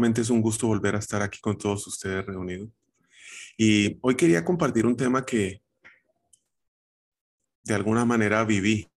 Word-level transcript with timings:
Nuevamente 0.00 0.22
es 0.22 0.30
un 0.30 0.40
gusto 0.40 0.66
volver 0.66 0.96
a 0.96 0.98
estar 0.98 1.20
aquí 1.20 1.40
con 1.40 1.58
todos 1.58 1.86
ustedes 1.86 2.24
reunidos. 2.24 2.70
Y 3.58 3.98
hoy 4.00 4.14
quería 4.16 4.42
compartir 4.42 4.86
un 4.86 4.96
tema 4.96 5.26
que 5.26 5.62
de 7.64 7.74
alguna 7.74 8.06
manera 8.06 8.42
viví, 8.44 8.88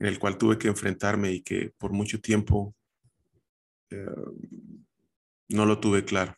en 0.00 0.06
el 0.08 0.18
cual 0.18 0.36
tuve 0.36 0.58
que 0.58 0.66
enfrentarme 0.66 1.30
y 1.30 1.42
que 1.42 1.72
por 1.78 1.92
mucho 1.92 2.20
tiempo 2.20 2.74
eh, 3.90 4.06
no 5.50 5.66
lo 5.66 5.78
tuve 5.78 6.04
claro. 6.04 6.34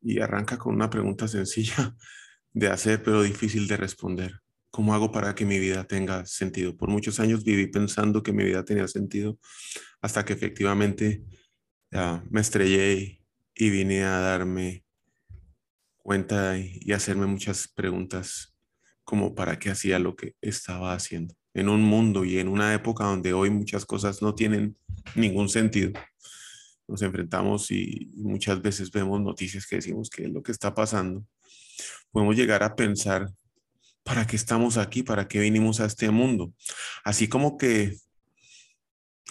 Y 0.00 0.20
arranca 0.20 0.56
con 0.56 0.72
una 0.72 0.88
pregunta 0.88 1.26
sencilla 1.26 1.96
de 2.52 2.68
hacer, 2.68 3.02
pero 3.02 3.22
difícil 3.22 3.66
de 3.66 3.76
responder. 3.76 4.40
¿Cómo 4.70 4.94
hago 4.94 5.10
para 5.10 5.34
que 5.34 5.44
mi 5.44 5.58
vida 5.58 5.82
tenga 5.82 6.24
sentido? 6.26 6.76
Por 6.76 6.88
muchos 6.88 7.18
años 7.18 7.42
viví 7.42 7.66
pensando 7.66 8.22
que 8.22 8.32
mi 8.32 8.44
vida 8.44 8.64
tenía 8.64 8.86
sentido 8.86 9.40
hasta 10.00 10.24
que 10.24 10.32
efectivamente 10.32 11.24
me 12.30 12.40
estrellé 12.40 13.20
y, 13.54 13.70
vine 13.70 14.04
a 14.04 14.18
darme 14.18 14.84
cuenta 15.98 16.58
y, 16.58 16.92
hacerme 16.92 17.26
muchas 17.26 17.68
preguntas 17.68 18.56
como 19.04 19.34
para 19.34 19.58
qué 19.58 19.70
hacía 19.70 19.98
lo 19.98 20.16
que 20.16 20.34
estaba 20.40 20.94
haciendo. 20.94 21.34
En 21.54 21.68
un 21.68 21.82
mundo 21.82 22.24
y 22.24 22.38
en 22.38 22.48
una 22.48 22.72
época 22.72 23.04
donde 23.04 23.34
hoy 23.34 23.50
muchas 23.50 23.84
cosas 23.84 24.22
no 24.22 24.34
tienen 24.34 24.76
ningún 25.14 25.50
sentido. 25.50 25.92
Nos 26.88 27.02
enfrentamos 27.02 27.70
y 27.70 28.10
muchas 28.16 28.62
veces 28.62 28.90
vemos 28.90 29.20
noticias 29.20 29.66
que 29.66 29.76
decimos 29.76 30.08
que 30.08 30.24
es 30.24 30.30
lo 30.30 30.42
que 30.42 30.52
está 30.52 30.74
pasando. 30.74 31.26
Podemos 32.10 32.36
llegar 32.36 32.62
a 32.62 32.74
pensar, 32.74 33.30
¿para 34.02 34.26
qué 34.26 34.36
estamos 34.36 34.78
aquí? 34.78 35.02
¿Para 35.02 35.28
qué 35.28 35.40
vinimos 35.40 35.80
a 35.80 35.86
este 35.86 36.10
mundo? 36.10 36.54
Así 37.04 37.28
como 37.28 37.58
que 37.58 37.96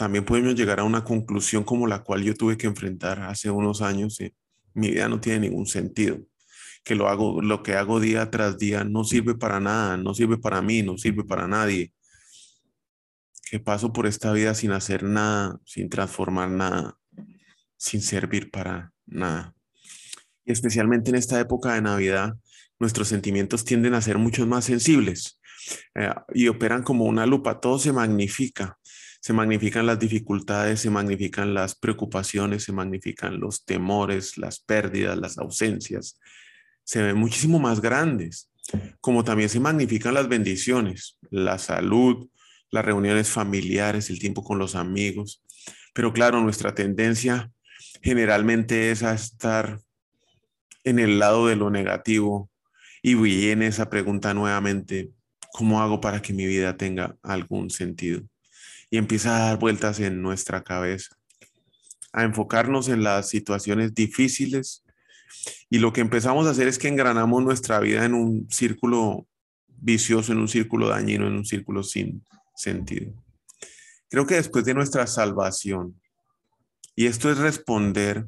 también 0.01 0.25
podemos 0.25 0.55
llegar 0.55 0.79
a 0.79 0.83
una 0.83 1.03
conclusión 1.03 1.63
como 1.63 1.85
la 1.85 2.01
cual 2.01 2.23
yo 2.23 2.33
tuve 2.33 2.57
que 2.57 2.65
enfrentar 2.65 3.19
hace 3.21 3.51
unos 3.51 3.83
años. 3.83 4.17
mi 4.73 4.89
vida 4.89 5.07
no 5.07 5.21
tiene 5.21 5.41
ningún 5.41 5.67
sentido. 5.67 6.17
Que 6.83 6.95
lo 6.95 7.07
hago, 7.07 7.39
lo 7.39 7.61
que 7.61 7.75
hago 7.75 7.99
día 7.99 8.31
tras 8.31 8.57
día 8.57 8.83
no 8.83 9.03
sirve 9.03 9.35
para 9.35 9.59
nada, 9.59 9.97
no 9.97 10.15
sirve 10.15 10.39
para 10.39 10.63
mí, 10.63 10.81
no 10.81 10.97
sirve 10.97 11.23
para 11.23 11.47
nadie. 11.47 11.93
Que 13.47 13.59
paso 13.59 13.93
por 13.93 14.07
esta 14.07 14.33
vida 14.33 14.55
sin 14.55 14.71
hacer 14.71 15.03
nada, 15.03 15.59
sin 15.65 15.87
transformar 15.87 16.49
nada, 16.49 16.97
sin 17.77 18.01
servir 18.01 18.49
para 18.49 18.91
nada. 19.05 19.53
Y 20.43 20.51
especialmente 20.51 21.11
en 21.11 21.17
esta 21.17 21.39
época 21.39 21.75
de 21.75 21.83
Navidad, 21.83 22.33
nuestros 22.79 23.07
sentimientos 23.07 23.65
tienden 23.65 23.93
a 23.93 24.01
ser 24.01 24.17
mucho 24.17 24.47
más 24.47 24.65
sensibles 24.65 25.39
eh, 25.93 26.09
y 26.33 26.47
operan 26.47 26.81
como 26.81 27.05
una 27.05 27.27
lupa, 27.27 27.59
todo 27.59 27.77
se 27.77 27.93
magnifica 27.93 28.79
se 29.21 29.33
magnifican 29.33 29.85
las 29.85 29.99
dificultades, 29.99 30.79
se 30.79 30.89
magnifican 30.89 31.53
las 31.53 31.75
preocupaciones, 31.75 32.63
se 32.63 32.71
magnifican 32.71 33.39
los 33.39 33.65
temores, 33.65 34.39
las 34.39 34.59
pérdidas, 34.59 35.15
las 35.15 35.37
ausencias. 35.37 36.19
Se 36.83 37.03
ven 37.03 37.17
muchísimo 37.17 37.59
más 37.59 37.81
grandes, 37.81 38.49
como 38.99 39.23
también 39.23 39.49
se 39.49 39.59
magnifican 39.59 40.15
las 40.15 40.27
bendiciones, 40.27 41.19
la 41.29 41.59
salud, 41.59 42.29
las 42.71 42.83
reuniones 42.83 43.29
familiares, 43.29 44.09
el 44.09 44.17
tiempo 44.17 44.43
con 44.43 44.57
los 44.57 44.73
amigos. 44.73 45.43
Pero 45.93 46.13
claro, 46.13 46.41
nuestra 46.41 46.73
tendencia 46.73 47.51
generalmente 48.01 48.89
es 48.89 49.03
a 49.03 49.13
estar 49.13 49.79
en 50.83 50.97
el 50.97 51.19
lado 51.19 51.45
de 51.45 51.55
lo 51.55 51.69
negativo 51.69 52.49
y 53.03 53.13
viene 53.13 53.67
esa 53.67 53.87
pregunta 53.87 54.33
nuevamente, 54.33 55.11
¿cómo 55.53 55.79
hago 55.79 56.01
para 56.01 56.23
que 56.23 56.33
mi 56.33 56.47
vida 56.47 56.75
tenga 56.75 57.17
algún 57.21 57.69
sentido? 57.69 58.23
Y 58.91 58.97
empieza 58.97 59.35
a 59.35 59.39
dar 59.47 59.59
vueltas 59.59 59.99
en 60.01 60.21
nuestra 60.21 60.63
cabeza, 60.63 61.15
a 62.11 62.23
enfocarnos 62.23 62.89
en 62.89 63.03
las 63.03 63.29
situaciones 63.29 63.95
difíciles 63.95 64.83
y 65.69 65.79
lo 65.79 65.93
que 65.93 66.01
empezamos 66.01 66.45
a 66.45 66.51
hacer 66.51 66.67
es 66.67 66.77
que 66.77 66.89
engranamos 66.89 67.41
nuestra 67.41 67.79
vida 67.79 68.05
en 68.05 68.13
un 68.13 68.51
círculo 68.51 69.25
vicioso, 69.67 70.33
en 70.33 70.39
un 70.39 70.49
círculo 70.49 70.89
dañino, 70.89 71.25
en 71.25 71.33
un 71.33 71.45
círculo 71.45 71.83
sin 71.83 72.23
sentido. 72.53 73.13
Creo 74.09 74.27
que 74.27 74.35
después 74.35 74.65
de 74.65 74.73
nuestra 74.73 75.07
salvación, 75.07 75.99
y 76.93 77.05
esto 77.05 77.31
es 77.31 77.37
responder 77.37 78.27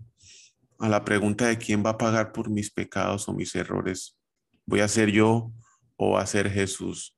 a 0.79 0.87
la 0.87 1.03
pregunta 1.03 1.47
de 1.47 1.57
quién 1.57 1.85
va 1.85 1.91
a 1.91 1.97
pagar 1.97 2.31
por 2.31 2.49
mis 2.49 2.71
pecados 2.71 3.27
o 3.27 3.33
mis 3.33 3.53
errores, 3.53 4.17
¿voy 4.65 4.79
a 4.79 4.87
ser 4.87 5.11
yo 5.11 5.51
o 5.97 6.11
va 6.11 6.21
a 6.21 6.25
ser 6.25 6.49
Jesús? 6.49 7.17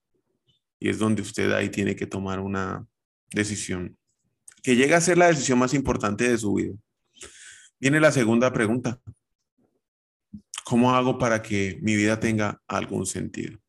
Y 0.79 0.89
es 0.89 0.97
donde 0.97 1.21
usted 1.21 1.51
ahí 1.51 1.69
tiene 1.69 1.95
que 1.95 2.07
tomar 2.07 2.39
una 2.39 2.87
decisión, 3.31 3.97
que 4.63 4.75
llega 4.75 4.97
a 4.97 5.01
ser 5.01 5.17
la 5.17 5.27
decisión 5.27 5.59
más 5.59 5.73
importante 5.73 6.29
de 6.29 6.37
su 6.37 6.53
vida. 6.53 6.73
Viene 7.79 7.99
la 7.99 8.11
segunda 8.11 8.51
pregunta. 8.51 8.99
¿Cómo 10.63 10.95
hago 10.95 11.19
para 11.19 11.41
que 11.41 11.77
mi 11.81 11.95
vida 11.95 12.19
tenga 12.19 12.61
algún 12.67 13.05
sentido? 13.05 13.59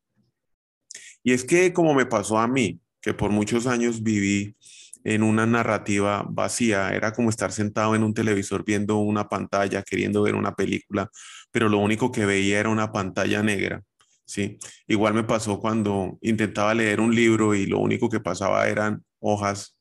Y 1.23 1.33
es 1.33 1.43
que 1.43 1.73
como 1.73 1.93
me 1.93 2.05
pasó 2.05 2.39
a 2.39 2.47
mí, 2.47 2.79
que 3.01 3.13
por 3.13 3.31
muchos 3.31 3.67
años 3.67 4.01
viví 4.01 4.55
en 5.03 5.23
una 5.23 5.45
narrativa 5.45 6.25
vacía, 6.29 6.89
era 6.95 7.13
como 7.13 7.29
estar 7.29 7.51
sentado 7.51 7.95
en 7.95 8.03
un 8.03 8.13
televisor 8.13 8.65
viendo 8.65 8.97
una 8.97 9.29
pantalla, 9.29 9.83
queriendo 9.83 10.23
ver 10.23 10.35
una 10.35 10.55
película, 10.55 11.09
pero 11.51 11.69
lo 11.69 11.77
único 11.77 12.11
que 12.11 12.25
veía 12.25 12.59
era 12.59 12.69
una 12.69 12.91
pantalla 12.91 13.43
negra. 13.43 13.83
Sí, 14.25 14.57
igual 14.87 15.13
me 15.13 15.23
pasó 15.23 15.59
cuando 15.59 16.17
intentaba 16.21 16.73
leer 16.73 16.99
un 16.99 17.15
libro 17.15 17.55
y 17.55 17.65
lo 17.65 17.79
único 17.79 18.09
que 18.09 18.19
pasaba 18.19 18.67
eran 18.67 19.03
hojas 19.19 19.77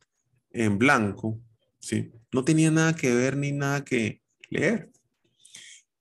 en 0.51 0.79
blanco, 0.79 1.41
¿sí? 1.81 2.13
No 2.33 2.45
tenía 2.45 2.71
nada 2.71 2.95
que 2.95 3.15
ver 3.15 3.37
ni 3.37 3.53
nada 3.53 3.85
que 3.85 4.23
leer. 4.51 4.91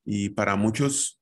Y 0.03 0.29
para 0.29 0.55
muchos, 0.55 1.21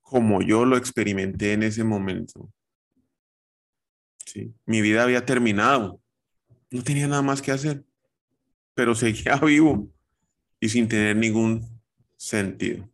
como 0.00 0.42
yo 0.42 0.64
lo 0.64 0.76
experimenté 0.76 1.54
en 1.54 1.62
ese 1.62 1.84
momento, 1.84 2.52
¿sí? 4.26 4.54
Mi 4.66 4.80
vida 4.80 5.02
había 5.02 5.24
terminado. 5.24 6.00
No 6.70 6.82
tenía 6.82 7.06
nada 7.06 7.22
más 7.22 7.42
que 7.42 7.52
hacer, 7.52 7.84
pero 8.74 8.94
seguía 8.94 9.36
vivo 9.44 9.90
y 10.60 10.68
sin 10.68 10.88
tener 10.88 11.16
ningún 11.16 11.80
sentido. 12.16 12.88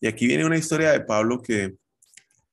Y 0.00 0.06
aquí 0.06 0.26
viene 0.26 0.44
una 0.44 0.58
historia 0.58 0.92
de 0.92 1.00
Pablo 1.00 1.40
que 1.40 1.76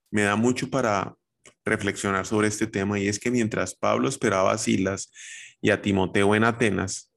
me 0.10 0.22
da 0.22 0.36
mucho 0.36 0.70
para 0.70 1.18
reflexionar 1.66 2.26
sobre 2.26 2.48
este 2.48 2.68
tema 2.68 3.00
y 3.00 3.08
es 3.08 3.20
que 3.20 3.32
mientras 3.32 3.76
Pablo 3.76 4.10
esperaba 4.10 4.52
a 4.52 4.58
Silas 4.58 5.12
y 5.62 5.70
a 5.70 5.82
Timoteo 5.82 6.36
en 6.36 6.44
Atenas, 6.44 7.12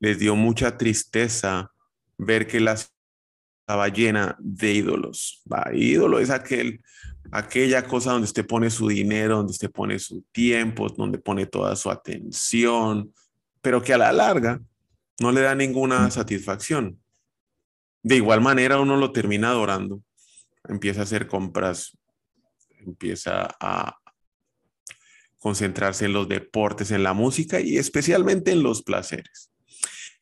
les 0.00 0.18
dio 0.18 0.34
mucha 0.36 0.76
tristeza 0.76 1.72
ver 2.18 2.46
que 2.46 2.60
la 2.60 2.72
estaba 2.74 3.88
llena 3.88 4.36
de 4.38 4.72
ídolos. 4.72 5.42
Va, 5.52 5.70
ídolo 5.74 6.18
es 6.18 6.30
aquel, 6.30 6.82
aquella 7.30 7.86
cosa 7.86 8.12
donde 8.12 8.26
usted 8.26 8.46
pone 8.46 8.70
su 8.70 8.88
dinero, 8.88 9.38
donde 9.38 9.50
usted 9.50 9.70
pone 9.70 9.98
su 9.98 10.22
tiempo, 10.32 10.88
donde 10.88 11.18
pone 11.18 11.46
toda 11.46 11.74
su 11.76 11.90
atención, 11.90 13.12
pero 13.60 13.82
que 13.82 13.92
a 13.92 13.98
la 13.98 14.12
larga 14.12 14.60
no 15.20 15.32
le 15.32 15.40
da 15.40 15.54
ninguna 15.54 16.10
satisfacción. 16.10 17.00
De 18.02 18.16
igual 18.16 18.40
manera 18.40 18.78
uno 18.78 18.96
lo 18.96 19.10
termina 19.10 19.50
adorando, 19.50 20.02
empieza 20.68 21.00
a 21.00 21.04
hacer 21.04 21.26
compras 21.26 21.95
empieza 22.86 23.56
a 23.60 23.98
concentrarse 25.38 26.06
en 26.06 26.12
los 26.12 26.28
deportes, 26.28 26.90
en 26.90 27.02
la 27.02 27.12
música 27.12 27.60
y 27.60 27.76
especialmente 27.76 28.52
en 28.52 28.62
los 28.62 28.82
placeres. 28.82 29.50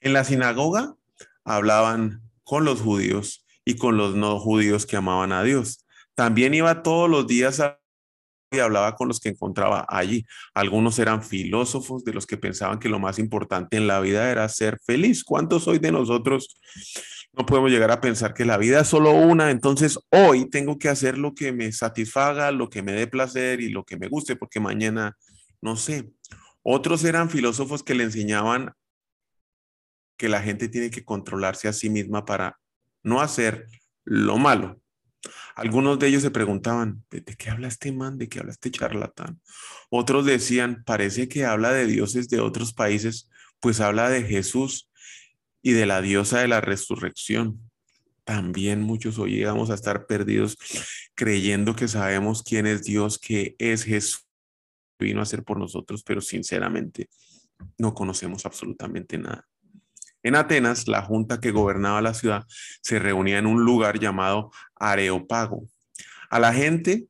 En 0.01 0.13
la 0.13 0.25
sinagoga 0.25 0.97
hablaban 1.45 2.23
con 2.43 2.65
los 2.65 2.81
judíos 2.81 3.47
y 3.65 3.77
con 3.77 3.97
los 3.97 4.15
no 4.15 4.39
judíos 4.39 4.87
que 4.87 4.97
amaban 4.97 5.33
a 5.33 5.43
Dios. 5.43 5.87
También 6.15 6.55
iba 6.55 6.83
todos 6.83 7.09
los 7.09 7.27
días 7.27 7.63
y 8.51 8.59
hablaba 8.59 8.95
con 8.95 9.09
los 9.09 9.21
que 9.21 9.31
encontraba 9.31 9.87
allí. 9.89 10.27
Algunos 10.53 10.99
eran 10.99 11.23
filósofos 11.23 12.05
de 12.05 12.13
los 12.13 12.27
que 12.27 12.37
pensaban 12.37 12.79
que 12.79 12.89
lo 12.89 12.99
más 12.99 13.19
importante 13.19 13.77
en 13.77 13.87
la 13.87 14.01
vida 14.01 14.31
era 14.31 14.49
ser 14.49 14.79
feliz. 14.85 15.25
¿Cuántos 15.25 15.67
hoy 15.67 15.79
de 15.79 15.93
nosotros 15.93 16.61
No 17.37 17.47
podemos 17.47 17.71
llegar 17.71 17.91
a 17.91 18.01
pensar 18.01 18.33
que 18.33 18.45
la 18.45 18.59
vida 18.59 18.81
es 18.81 18.89
solo 18.89 19.13
una, 19.13 19.51
entonces 19.51 19.99
hoy 20.11 20.49
tengo 20.49 20.79
que 20.79 20.89
hacer 20.89 21.19
lo 21.19 21.35
que 21.35 21.53
me 21.53 21.73
satisfaga, 21.73 22.53
lo 22.53 22.71
que 22.71 22.83
me 22.83 22.93
dé 22.93 23.09
placer 23.09 23.61
y 23.61 23.71
lo 23.71 23.85
que 23.85 23.97
me 23.97 24.09
guste, 24.09 24.37
porque 24.37 24.61
mañana 24.61 25.17
no 25.61 25.77
sé. 25.77 26.13
Otros 26.63 27.05
eran 27.05 27.31
filósofos 27.31 27.83
que 27.83 27.95
le 27.95 28.05
enseñaban 28.05 28.73
que 30.17 30.29
la 30.29 30.43
gente 30.43 30.69
tiene 30.69 30.91
que 30.91 31.05
controlarse 31.05 31.67
a 31.67 31.73
sí 31.73 31.91
misma 31.91 32.25
para 32.25 32.61
no 33.03 33.21
hacer 33.21 33.67
lo 34.05 34.39
malo. 34.39 34.81
Algunos 35.57 35.99
de 35.99 36.09
ellos 36.09 36.23
se 36.23 36.31
preguntaban, 36.31 37.05
¿de 37.11 37.23
qué 37.23 37.51
habla 37.51 37.69
este 37.69 37.93
man? 37.93 38.17
¿De 38.19 38.29
qué 38.29 38.41
habla 38.41 38.53
este 38.53 38.71
charlatán? 38.71 39.41
Otros 39.91 40.25
decían, 40.25 40.85
parece 40.85 41.29
que 41.29 41.45
habla 41.45 41.73
de 41.73 41.87
dioses 41.87 42.29
de 42.29 42.41
otros 42.41 42.73
países, 42.73 43.29
pues 43.61 43.81
habla 43.81 44.09
de 44.09 44.23
Jesús 44.23 44.91
y 45.65 45.73
de 45.73 45.87
la 45.87 46.03
diosa 46.03 46.41
de 46.41 46.47
la 46.49 46.61
resurrección. 46.61 47.59
También 48.25 48.83
muchos 48.83 49.19
hoy 49.19 49.33
llegamos 49.33 49.71
a 49.71 49.75
estar 49.75 50.07
perdidos 50.07 50.59
creyendo 51.15 51.75
que 51.75 51.89
sabemos 51.89 52.43
quién 52.43 52.67
es 52.67 52.85
Dios, 52.85 53.19
que 53.19 53.57
es 53.59 53.83
Jesús, 53.83 54.29
vino 54.99 55.23
a 55.23 55.27
ser 55.27 55.43
por 55.43 55.59
nosotros, 55.59 56.03
pero 56.05 56.21
sinceramente 56.21 57.09
no 57.79 57.95
conocemos 57.95 58.45
absolutamente 58.45 59.17
nada. 59.17 59.49
En 60.23 60.37
Atenas, 60.37 60.87
la 60.87 61.01
junta 61.01 61.41
que 61.41 61.51
gobernaba 61.51 62.03
la 62.03 62.13
ciudad 62.13 62.45
se 62.83 62.99
reunía 62.99 63.39
en 63.39 63.47
un 63.47 63.65
lugar 63.65 63.99
llamado 63.99 64.51
Areopago. 64.77 65.67
A 66.29 66.39
la 66.41 66.53
gente 66.53 67.07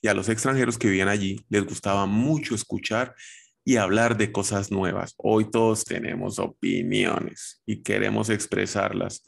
y 0.00 0.06
a 0.06 0.14
los 0.14 0.28
extranjeros 0.28 0.78
que 0.78 0.88
vivían 0.88 1.08
allí 1.08 1.44
les 1.48 1.64
gustaba 1.64 2.06
mucho 2.06 2.54
escuchar 2.54 3.16
y 3.64 3.76
hablar 3.76 4.16
de 4.16 4.32
cosas 4.32 4.70
nuevas. 4.70 5.14
Hoy 5.16 5.50
todos 5.50 5.84
tenemos 5.84 6.38
opiniones 6.38 7.62
y 7.66 7.82
queremos 7.82 8.30
expresarlas. 8.30 9.22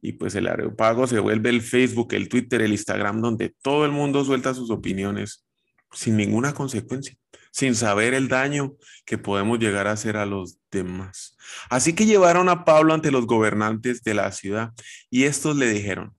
Y 0.00 0.14
pues 0.14 0.34
el 0.34 0.48
Areopago 0.48 1.06
se 1.06 1.20
vuelve 1.20 1.50
el 1.50 1.62
Facebook, 1.62 2.12
el 2.14 2.28
Twitter, 2.28 2.62
el 2.62 2.72
Instagram, 2.72 3.20
donde 3.20 3.54
todo 3.62 3.84
el 3.84 3.92
mundo 3.92 4.24
suelta 4.24 4.54
sus 4.54 4.70
opiniones 4.70 5.46
sin 5.92 6.16
ninguna 6.16 6.54
consecuencia, 6.54 7.14
sin 7.50 7.74
saber 7.74 8.14
el 8.14 8.28
daño 8.28 8.74
que 9.04 9.18
podemos 9.18 9.58
llegar 9.58 9.86
a 9.86 9.92
hacer 9.92 10.16
a 10.16 10.26
los 10.26 10.58
demás. 10.70 11.36
Así 11.70 11.92
que 11.92 12.06
llevaron 12.06 12.48
a 12.48 12.64
Pablo 12.64 12.94
ante 12.94 13.10
los 13.10 13.26
gobernantes 13.26 14.02
de 14.02 14.14
la 14.14 14.32
ciudad 14.32 14.72
y 15.10 15.24
estos 15.24 15.56
le 15.56 15.68
dijeron, 15.68 16.16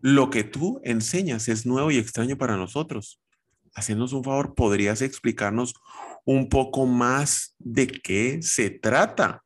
lo 0.00 0.30
que 0.30 0.44
tú 0.44 0.80
enseñas 0.84 1.48
es 1.48 1.64
nuevo 1.64 1.90
y 1.90 1.98
extraño 1.98 2.36
para 2.36 2.56
nosotros. 2.56 3.20
Haciéndonos 3.74 4.12
un 4.12 4.24
favor, 4.24 4.54
¿podrías 4.54 5.00
explicarnos 5.00 5.74
un 6.24 6.48
poco 6.48 6.86
más 6.86 7.54
de 7.58 7.86
qué 7.86 8.42
se 8.42 8.70
trata. 8.70 9.42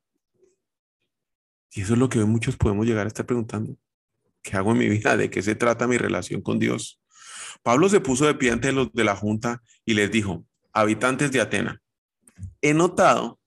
Y 1.72 1.82
eso 1.82 1.94
es 1.94 1.98
lo 1.98 2.08
que 2.08 2.18
hoy 2.18 2.26
muchos 2.26 2.56
podemos 2.56 2.86
llegar 2.86 3.06
a 3.06 3.08
estar 3.08 3.26
preguntando. 3.26 3.76
¿Qué 4.42 4.56
hago 4.56 4.72
en 4.72 4.78
mi 4.78 4.88
vida? 4.88 5.16
¿De 5.16 5.30
qué 5.30 5.42
se 5.42 5.54
trata 5.54 5.86
mi 5.86 5.98
relación 5.98 6.40
con 6.40 6.58
Dios? 6.58 7.00
Pablo 7.62 7.88
se 7.88 8.00
puso 8.00 8.26
de 8.26 8.34
pie 8.34 8.50
ante 8.50 8.72
los 8.72 8.92
de 8.92 9.04
la 9.04 9.16
junta 9.16 9.62
y 9.84 9.94
les 9.94 10.10
dijo, 10.10 10.46
habitantes 10.72 11.32
de 11.32 11.40
Atena, 11.40 11.82
he 12.60 12.74
notado 12.74 13.40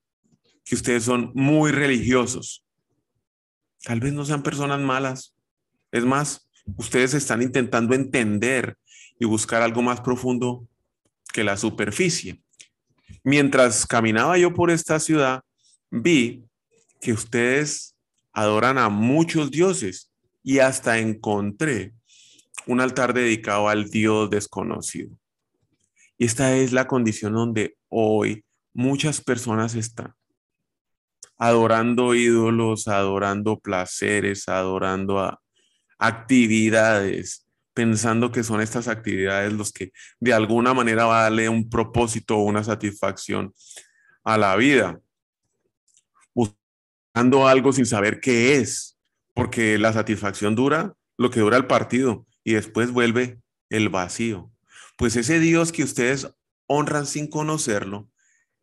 que 0.64 0.76
ustedes 0.76 1.04
son 1.04 1.32
muy 1.36 1.72
religiosos. 1.72 2.66
Tal 3.84 4.00
vez 4.00 4.14
no 4.14 4.26
sean 4.26 4.44
personas 4.44 4.80
malas. 4.80 5.36
Es 5.92 6.06
más, 6.06 6.50
ustedes 6.78 7.14
están 7.14 7.42
intentando 7.42 7.96
entender 7.96 8.78
y 9.20 9.26
buscar 9.26 9.62
algo 9.62 9.82
más 9.82 10.02
profundo 10.02 10.68
que 11.34 11.44
la 11.44 11.58
superficie. 11.58 12.42
Mientras 13.24 13.86
caminaba 13.86 14.38
yo 14.38 14.54
por 14.54 14.72
esta 14.72 15.00
ciudad, 15.00 15.42
vi 15.92 16.46
que 17.02 17.14
ustedes 17.14 17.96
adoran 18.34 18.78
a 18.78 18.90
muchos 18.90 19.52
dioses 19.52 20.12
y 20.44 20.60
hasta 20.60 21.00
encontré 21.00 21.94
un 22.68 22.82
altar 22.82 23.14
dedicado 23.14 23.68
al 23.68 23.90
Dios 23.90 24.30
desconocido. 24.30 25.10
Y 26.18 26.26
esta 26.26 26.56
es 26.56 26.72
la 26.72 26.88
condición 26.88 27.34
donde 27.34 27.78
hoy 27.88 28.44
muchas 28.74 29.22
personas 29.22 29.76
están 29.76 30.14
adorando 31.40 32.14
ídolos, 32.14 32.88
adorando 32.90 33.60
placeres, 33.60 34.50
adorando 34.50 35.40
actividades, 35.98 37.48
pensando 37.74 38.32
que 38.32 38.44
son 38.44 38.62
estas 38.62 38.88
actividades 38.88 39.54
los 39.54 39.72
que 39.72 39.92
de 40.20 40.34
alguna 40.34 40.74
manera 40.74 41.06
va 41.06 41.20
a 41.20 41.24
darle 41.24 41.50
un 41.50 41.70
propósito 41.70 42.38
o 42.38 42.44
una 42.44 42.64
satisfacción 42.64 43.54
a 44.24 44.38
la 44.38 44.56
vida. 44.56 45.00
Buscando 46.34 47.48
algo 47.48 47.72
sin 47.74 47.86
saber 47.86 48.20
qué 48.20 48.56
es, 48.56 48.98
porque 49.34 49.78
la 49.78 49.94
satisfacción 49.94 50.56
dura 50.56 50.94
lo 51.18 51.30
que 51.32 51.40
dura 51.40 51.58
el 51.58 51.68
partido 51.68 52.26
y 52.44 52.54
después 52.54 52.92
vuelve 52.92 53.40
el 53.70 53.90
vacío. 53.90 54.52
Pues 54.98 55.16
ese 55.16 55.40
Dios 55.40 55.72
que 55.72 55.84
ustedes 55.84 56.30
honran 56.68 57.06
sin 57.06 57.28
conocerlo 57.28 58.10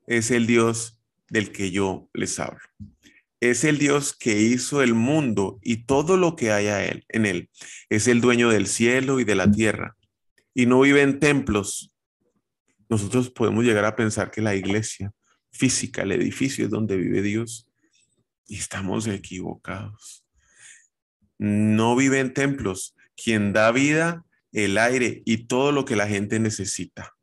es 0.07 0.31
el 0.31 0.47
Dios 0.47 1.01
del 1.29 1.53
que 1.53 1.71
yo 1.71 2.09
les 2.13 2.39
hablo 2.39 2.61
es 3.41 3.65
el 3.65 3.79
Dios 3.79 4.17
que 4.17 4.41
hizo 4.41 4.83
el 4.83 4.95
mundo 4.95 5.59
y 5.63 5.85
todo 5.85 6.17
lo 6.17 6.37
que 6.37 6.53
hay 6.53 6.67
él, 6.67 7.05
en 7.09 7.27
él. 7.27 7.51
Es 7.89 8.09
el 8.09 8.21
dueño 8.21 8.49
del 8.49 8.67
cielo 8.67 9.21
y 9.21 9.25
de 9.25 9.35
la 9.35 9.51
tierra. 9.51 9.97
Y 10.55 10.67
no 10.67 10.81
vive 10.81 11.03
en 11.03 11.21
templos. 11.21 11.93
Nosotros 12.89 13.31
podemos 13.31 13.65
llegar 13.65 13.85
a 13.85 13.97
pensar 13.97 14.31
que 14.31 14.41
la 14.41 14.55
iglesia 14.55 15.13
física, 15.51 16.03
el 16.03 16.13
edificio 16.13 16.65
es 16.65 16.71
donde 16.71 16.97
vive 16.97 17.23
Dios. 17.23 17.69
Y 18.47 18.57
estamos 18.57 19.07
equivocados. 19.07 20.25
No 21.39 21.97
vive 21.97 22.21
en 22.21 22.33
templos. 22.33 22.95
Quien 23.17 23.53
da 23.53 23.73
vida, 23.73 24.25
el 24.53 24.79
aire 24.79 25.23
y 25.27 25.47
todo 25.47 25.73
lo 25.73 25.85
que 25.85 25.97
la 25.97 26.07
gente 26.07 26.39
necesita 26.39 27.16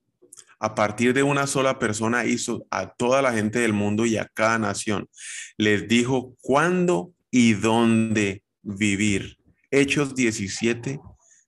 a 0.63 0.75
partir 0.75 1.13
de 1.13 1.23
una 1.23 1.45
sola 1.45 1.77
persona 1.77 2.23
hizo 2.23 2.65
a 2.71 2.93
toda 2.93 3.21
la 3.21 3.33
gente 3.33 3.59
del 3.59 3.73
mundo 3.73 4.05
y 4.05 4.15
a 4.15 4.29
cada 4.33 4.57
nación. 4.57 5.09
Les 5.57 5.89
dijo 5.89 6.37
cuándo 6.39 7.13
y 7.29 7.51
dónde 7.51 8.43
vivir. 8.61 9.37
Hechos 9.71 10.15
17, 10.15 11.01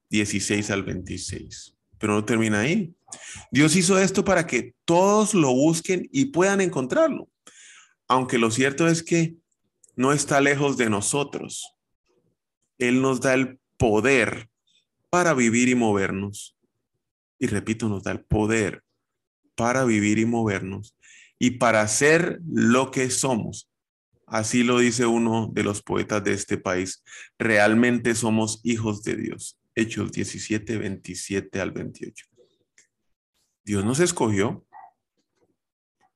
16 0.10 0.70
al 0.70 0.84
26. 0.84 1.78
Pero 1.98 2.12
no 2.12 2.26
termina 2.26 2.60
ahí. 2.60 2.94
Dios 3.52 3.78
hizo 3.78 3.98
esto 3.98 4.26
para 4.26 4.46
que 4.46 4.74
todos 4.84 5.34
lo 5.34 5.54
busquen 5.54 6.10
y 6.12 6.26
puedan 6.26 6.60
encontrarlo. 6.60 7.30
Aunque 8.10 8.38
lo 8.38 8.52
cierto 8.52 8.86
es 8.86 9.02
que 9.02 9.36
no 9.96 10.12
está 10.12 10.42
lejos 10.42 10.76
de 10.76 10.90
nosotros. 10.90 11.74
Él 12.80 13.02
nos 13.02 13.22
da 13.22 13.34
el 13.34 13.60
poder 13.78 14.50
para 15.10 15.34
vivir 15.34 15.70
y 15.70 15.76
movernos. 15.76 16.58
Y 17.40 17.48
repito, 17.48 17.88
nos 17.88 18.04
da 18.04 18.12
el 18.12 18.20
poder 18.20 18.85
para 19.56 19.86
vivir 19.86 20.20
y 20.20 20.26
movernos 20.26 20.96
y 21.40 21.52
para 21.52 21.88
ser 21.88 22.40
lo 22.46 22.92
que 22.92 23.10
somos. 23.10 23.70
Así 24.28 24.64
lo 24.64 24.80
dice 24.80 25.06
uno 25.06 25.50
de 25.54 25.64
los 25.64 25.82
poetas 25.82 26.24
de 26.24 26.34
este 26.34 26.58
país. 26.58 27.04
Realmente 27.38 28.16
somos 28.16 28.62
hijos 28.64 29.04
de 29.04 29.16
Dios. 29.16 29.60
Hechos 29.76 30.12
17, 30.12 30.78
27 30.78 31.62
al 31.62 31.72
28. 31.72 32.26
Dios 33.64 33.86
nos 33.86 34.00
escogió. 34.00 34.66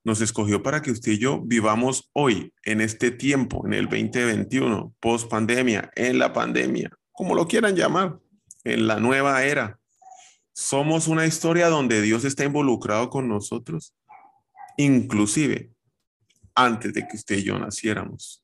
Nos 0.02 0.20
escogió 0.22 0.62
para 0.62 0.80
que 0.80 0.92
usted 0.92 1.12
y 1.12 1.18
yo 1.18 1.42
vivamos 1.42 2.10
hoy, 2.14 2.54
en 2.64 2.80
este 2.80 3.10
tiempo, 3.10 3.66
en 3.66 3.74
el 3.74 3.84
2021, 3.84 4.94
post 4.98 5.28
pandemia, 5.28 5.90
en 5.94 6.18
la 6.18 6.32
pandemia, 6.32 6.90
como 7.12 7.34
lo 7.34 7.46
quieran 7.46 7.76
llamar, 7.76 8.18
en 8.64 8.86
la 8.86 8.98
nueva 8.98 9.44
era. 9.44 9.79
Somos 10.60 11.08
una 11.08 11.24
historia 11.24 11.70
donde 11.70 12.02
Dios 12.02 12.22
está 12.26 12.44
involucrado 12.44 13.08
con 13.08 13.26
nosotros, 13.26 13.94
inclusive 14.76 15.72
antes 16.54 16.92
de 16.92 17.08
que 17.08 17.16
usted 17.16 17.38
y 17.38 17.44
yo 17.44 17.58
naciéramos. 17.58 18.42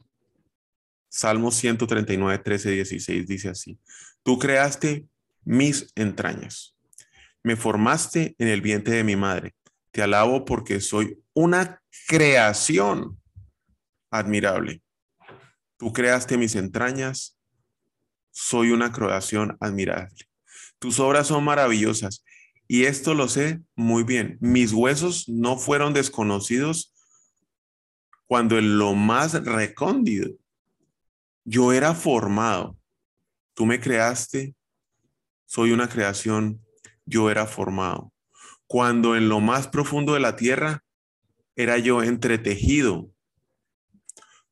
Salmo 1.11 1.51
139, 1.51 2.39
13, 2.39 2.71
16 2.71 3.27
dice 3.27 3.51
así, 3.51 3.79
tú 4.23 4.39
creaste 4.39 5.07
mis 5.45 5.93
entrañas, 5.95 6.75
me 7.43 7.55
formaste 7.55 8.35
en 8.39 8.49
el 8.49 8.63
vientre 8.63 8.97
de 8.97 9.05
mi 9.05 9.15
madre, 9.15 9.55
te 9.91 10.01
alabo 10.01 10.47
porque 10.47 10.81
soy 10.81 11.23
una 11.35 11.83
creación 12.09 13.21
admirable. 14.11 14.81
Tú 15.77 15.93
creaste 15.93 16.39
mis 16.39 16.55
entrañas, 16.55 17.39
soy 18.31 18.71
una 18.71 18.91
creación 18.91 19.59
admirable. 19.61 20.27
Tus 20.79 21.01
obras 21.01 21.29
son 21.29 21.45
maravillosas 21.45 22.25
y 22.69 22.85
esto 22.85 23.15
lo 23.15 23.29
sé 23.29 23.61
muy 23.75 24.03
bien. 24.03 24.39
Mis 24.41 24.73
huesos 24.73 25.29
no 25.29 25.57
fueron 25.57 25.95
desconocidos 25.95 26.93
cuando 28.27 28.59
en 28.59 28.79
lo 28.79 28.95
más 28.95 29.33
recóndito 29.45 30.37
yo 31.45 31.73
era 31.73 31.95
formado. 31.95 32.77
Tú 33.55 33.67
me 33.67 33.81
creaste, 33.81 34.55
soy 35.47 35.71
una 35.71 35.89
creación, 35.89 36.61
yo 37.07 37.31
era 37.31 37.47
formado. 37.47 38.13
Cuando 38.67 39.17
en 39.17 39.29
lo 39.29 39.41
más 39.41 39.69
profundo 39.69 40.15
de 40.15 40.21
la 40.21 40.37
tierra 40.37 40.85
era 41.55 41.79
yo 41.79 42.03
entretejido. 42.03 43.11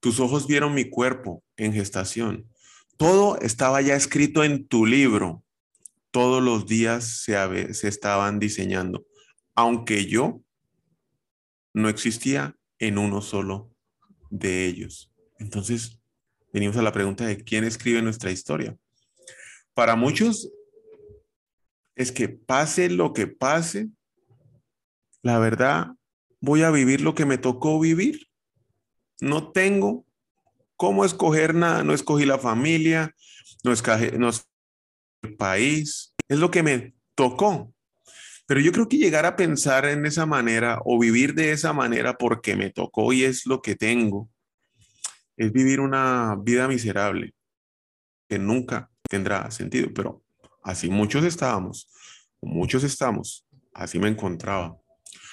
Tus 0.01 0.21
ojos 0.21 0.47
vieron 0.47 0.73
mi 0.73 0.89
cuerpo 0.89 1.43
en 1.57 1.73
gestación. 1.73 2.49
Todo 2.97 3.39
estaba 3.41 3.81
ya 3.83 3.97
escrito 3.97 4.45
en 4.45 4.67
tu 4.67 4.87
libro. 4.87 5.44
Todos 6.15 6.41
los 6.41 6.67
días 6.67 7.25
se, 7.25 7.75
se 7.75 7.89
estaban 7.89 8.39
diseñando, 8.39 9.05
aunque 9.57 10.07
yo 10.07 10.43
no 11.73 11.89
existía 11.89 12.57
en 12.79 12.99
uno 12.99 13.21
solo 13.21 13.73
de 14.31 14.65
ellos. 14.65 15.13
Entonces, 15.41 15.99
venimos 16.53 16.77
a 16.77 16.83
la 16.83 16.93
pregunta 16.93 17.27
de 17.27 17.43
quién 17.43 17.65
escribe 17.65 18.01
nuestra 18.01 18.31
historia. 18.31 18.77
Para 19.75 19.97
muchos 19.97 20.53
es 21.97 22.13
que 22.13 22.29
pase 22.29 22.91
lo 22.91 23.13
que 23.13 23.27
pase, 23.27 23.89
la 25.21 25.41
verdad, 25.41 25.97
voy 26.41 26.63
a 26.63 26.71
vivir 26.71 27.01
lo 27.01 27.17
que 27.17 27.27
me 27.27 27.39
tocó 27.39 27.81
vivir. 27.81 28.29
No 29.21 29.51
tengo 29.51 30.07
cómo 30.77 31.05
escoger 31.05 31.57
nada, 31.57 31.83
no 31.83 31.93
escogí 31.93 32.25
la 32.25 32.39
familia, 32.39 33.17
no 33.65 33.73
escogí, 33.73 34.17
país, 35.33 36.15
es 36.29 36.39
lo 36.39 36.51
que 36.51 36.63
me 36.63 36.95
tocó. 37.15 37.73
Pero 38.47 38.61
yo 38.61 38.73
creo 38.73 38.89
que 38.89 38.99
llegar 38.99 39.25
a 39.25 39.37
pensar 39.37 39.87
en 39.87 40.05
esa 40.05 40.27
manera 40.27 40.81
o 40.85 40.99
vivir 40.99 41.35
de 41.35 41.53
esa 41.53 41.73
manera 41.73 42.19
porque 42.19 42.57
me 42.57 42.71
tocó 42.71 43.13
y 43.13 43.25
es 43.25 43.47
lo 43.47 43.63
que 43.63 43.75
tengo, 43.75 44.29
es 45.37 45.51
vivir 45.53 45.81
una 45.81 46.37
vida 46.41 46.69
miserable 46.69 47.35
que 48.29 48.39
nunca 48.39 48.91
tendrá 49.09 49.51
sentido. 49.51 49.89
Pero 49.95 50.23
así 50.63 50.91
muchos 50.91 51.25
estábamos, 51.25 51.89
muchos 52.43 52.85
estamos, 52.85 53.47
así 53.73 53.99
me 53.99 54.09
encontraba. 54.09 54.77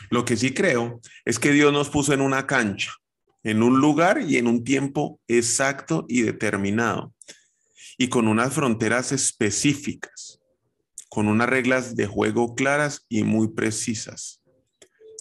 Lo 0.10 0.26
que 0.26 0.38
sí 0.38 0.54
creo 0.54 1.02
es 1.26 1.38
que 1.38 1.52
Dios 1.52 1.72
nos 1.74 1.90
puso 1.90 2.14
en 2.14 2.22
una 2.22 2.48
cancha, 2.48 2.94
en 3.44 3.62
un 3.62 3.80
lugar 3.80 4.22
y 4.22 4.38
en 4.38 4.48
un 4.48 4.64
tiempo 4.64 5.20
exacto 5.28 6.06
y 6.08 6.22
determinado, 6.22 7.14
y 8.02 8.08
con 8.08 8.28
unas 8.28 8.52
fronteras 8.52 9.12
específicas 9.12 10.42
con 11.08 11.28
unas 11.28 11.50
reglas 11.50 11.96
de 11.96 12.08
juego 12.08 12.56
claras 12.56 13.06
y 13.10 13.24
muy 13.24 13.50
precisas, 13.50 14.42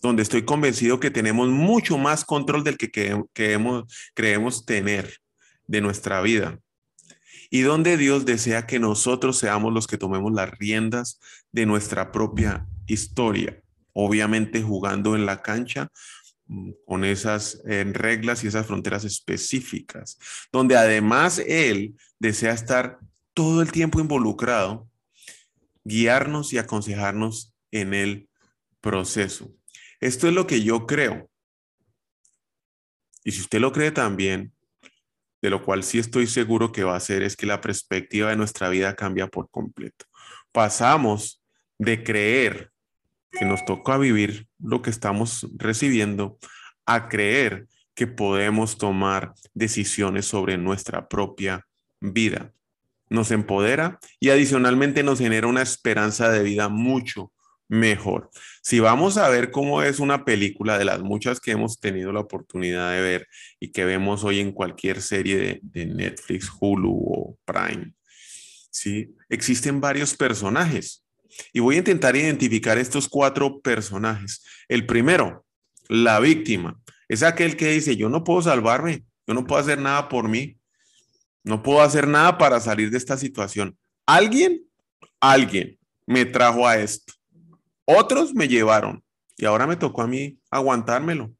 donde 0.04 0.22
estoy 0.22 0.44
convencido 0.44 1.00
que 1.00 1.10
tenemos 1.10 1.48
mucho 1.48 1.98
más 1.98 2.24
control 2.24 2.62
del 2.62 2.78
que 2.78 2.90
creemos, 3.34 4.10
creemos 4.14 4.64
tener 4.64 5.18
de 5.66 5.80
nuestra 5.80 6.22
vida. 6.22 6.60
Y 7.50 7.62
donde 7.62 7.96
Dios 7.96 8.24
desea 8.24 8.68
que 8.68 8.78
nosotros 8.78 9.36
seamos 9.36 9.74
los 9.74 9.88
que 9.88 9.98
tomemos 9.98 10.32
las 10.32 10.50
riendas 10.58 11.18
de 11.50 11.66
nuestra 11.66 12.12
propia 12.12 12.66
historia, 12.86 13.60
obviamente 13.92 14.62
jugando 14.62 15.16
en 15.16 15.26
la 15.26 15.42
cancha 15.42 15.90
con 16.86 17.04
esas 17.04 17.62
reglas 17.64 18.42
y 18.42 18.48
esas 18.48 18.66
fronteras 18.66 19.04
específicas, 19.04 20.18
donde 20.52 20.76
además 20.76 21.38
Él 21.38 21.94
desea 22.18 22.52
estar 22.52 22.98
todo 23.34 23.62
el 23.62 23.70
tiempo 23.70 24.00
involucrado 24.00 24.90
guiarnos 25.84 26.52
y 26.52 26.58
aconsejarnos 26.58 27.54
en 27.70 27.94
el 27.94 28.28
proceso. 28.80 29.52
Esto 30.00 30.28
es 30.28 30.34
lo 30.34 30.46
que 30.46 30.62
yo 30.62 30.86
creo. 30.86 31.30
Y 33.24 33.32
si 33.32 33.40
usted 33.40 33.60
lo 33.60 33.72
cree 33.72 33.90
también, 33.90 34.52
de 35.42 35.50
lo 35.50 35.64
cual 35.64 35.82
sí 35.82 35.98
estoy 35.98 36.26
seguro 36.26 36.72
que 36.72 36.84
va 36.84 36.96
a 36.96 37.00
ser, 37.00 37.22
es 37.22 37.36
que 37.36 37.46
la 37.46 37.60
perspectiva 37.60 38.30
de 38.30 38.36
nuestra 38.36 38.68
vida 38.68 38.94
cambia 38.94 39.26
por 39.26 39.50
completo. 39.50 40.06
Pasamos 40.52 41.42
de 41.78 42.02
creer 42.02 42.72
que 43.30 43.44
nos 43.44 43.64
toca 43.64 43.96
vivir 43.96 44.48
lo 44.62 44.82
que 44.82 44.90
estamos 44.90 45.46
recibiendo 45.56 46.38
a 46.86 47.08
creer 47.08 47.66
que 47.94 48.06
podemos 48.06 48.78
tomar 48.78 49.34
decisiones 49.54 50.26
sobre 50.26 50.58
nuestra 50.58 51.08
propia 51.08 51.66
vida 52.00 52.52
nos 53.10 53.32
empodera 53.32 53.98
y 54.20 54.30
adicionalmente 54.30 55.02
nos 55.02 55.18
genera 55.18 55.48
una 55.48 55.62
esperanza 55.62 56.30
de 56.30 56.42
vida 56.42 56.68
mucho 56.68 57.32
mejor. 57.68 58.30
Si 58.62 58.80
vamos 58.80 59.16
a 59.16 59.28
ver 59.28 59.50
cómo 59.50 59.82
es 59.82 60.00
una 60.00 60.24
película 60.24 60.78
de 60.78 60.84
las 60.84 61.02
muchas 61.02 61.40
que 61.40 61.50
hemos 61.50 61.78
tenido 61.78 62.12
la 62.12 62.20
oportunidad 62.20 62.92
de 62.92 63.00
ver 63.00 63.28
y 63.58 63.72
que 63.72 63.84
vemos 63.84 64.24
hoy 64.24 64.40
en 64.40 64.52
cualquier 64.52 65.02
serie 65.02 65.60
de, 65.62 65.86
Netflix, 65.86 66.50
Hulu 66.58 66.92
o 66.92 67.38
Prime, 67.44 67.92
¿sí? 68.70 69.14
existen 69.28 69.80
varios 69.80 70.16
personajes. 70.16 71.04
Y 71.52 71.60
voy 71.60 71.76
a 71.76 71.78
intentar 71.78 72.16
identificar 72.16 72.78
estos 72.78 73.08
cuatro 73.08 73.60
personajes. 73.60 74.44
El 74.68 74.86
primero, 74.86 75.44
la 75.88 76.20
víctima, 76.20 76.80
es 77.08 77.22
aquel 77.22 77.56
que 77.56 77.72
dice, 77.72 77.96
yo 77.96 78.08
no 78.08 78.24
puedo 78.24 78.42
salvarme, 78.42 79.04
yo 79.26 79.34
no 79.34 79.46
puedo 79.46 79.60
hacer 79.60 79.78
nada 79.78 80.08
por 80.08 80.28
mí, 80.28 80.58
no 81.42 81.62
puedo 81.62 81.82
hacer 81.82 82.06
nada 82.06 82.38
para 82.38 82.60
salir 82.60 82.90
de 82.90 82.98
esta 82.98 83.16
situación. 83.16 83.76
Alguien, 84.06 84.62
alguien 85.20 85.78
me 86.06 86.24
trajo 86.24 86.66
a 86.66 86.78
esto. 86.78 87.12
Otros 87.84 88.34
me 88.34 88.46
llevaron 88.46 89.02
y 89.36 89.46
ahora 89.46 89.66
me 89.66 89.76
tocó 89.76 90.02
a 90.02 90.06
mí 90.06 90.38
aguantármelo. 90.50 91.34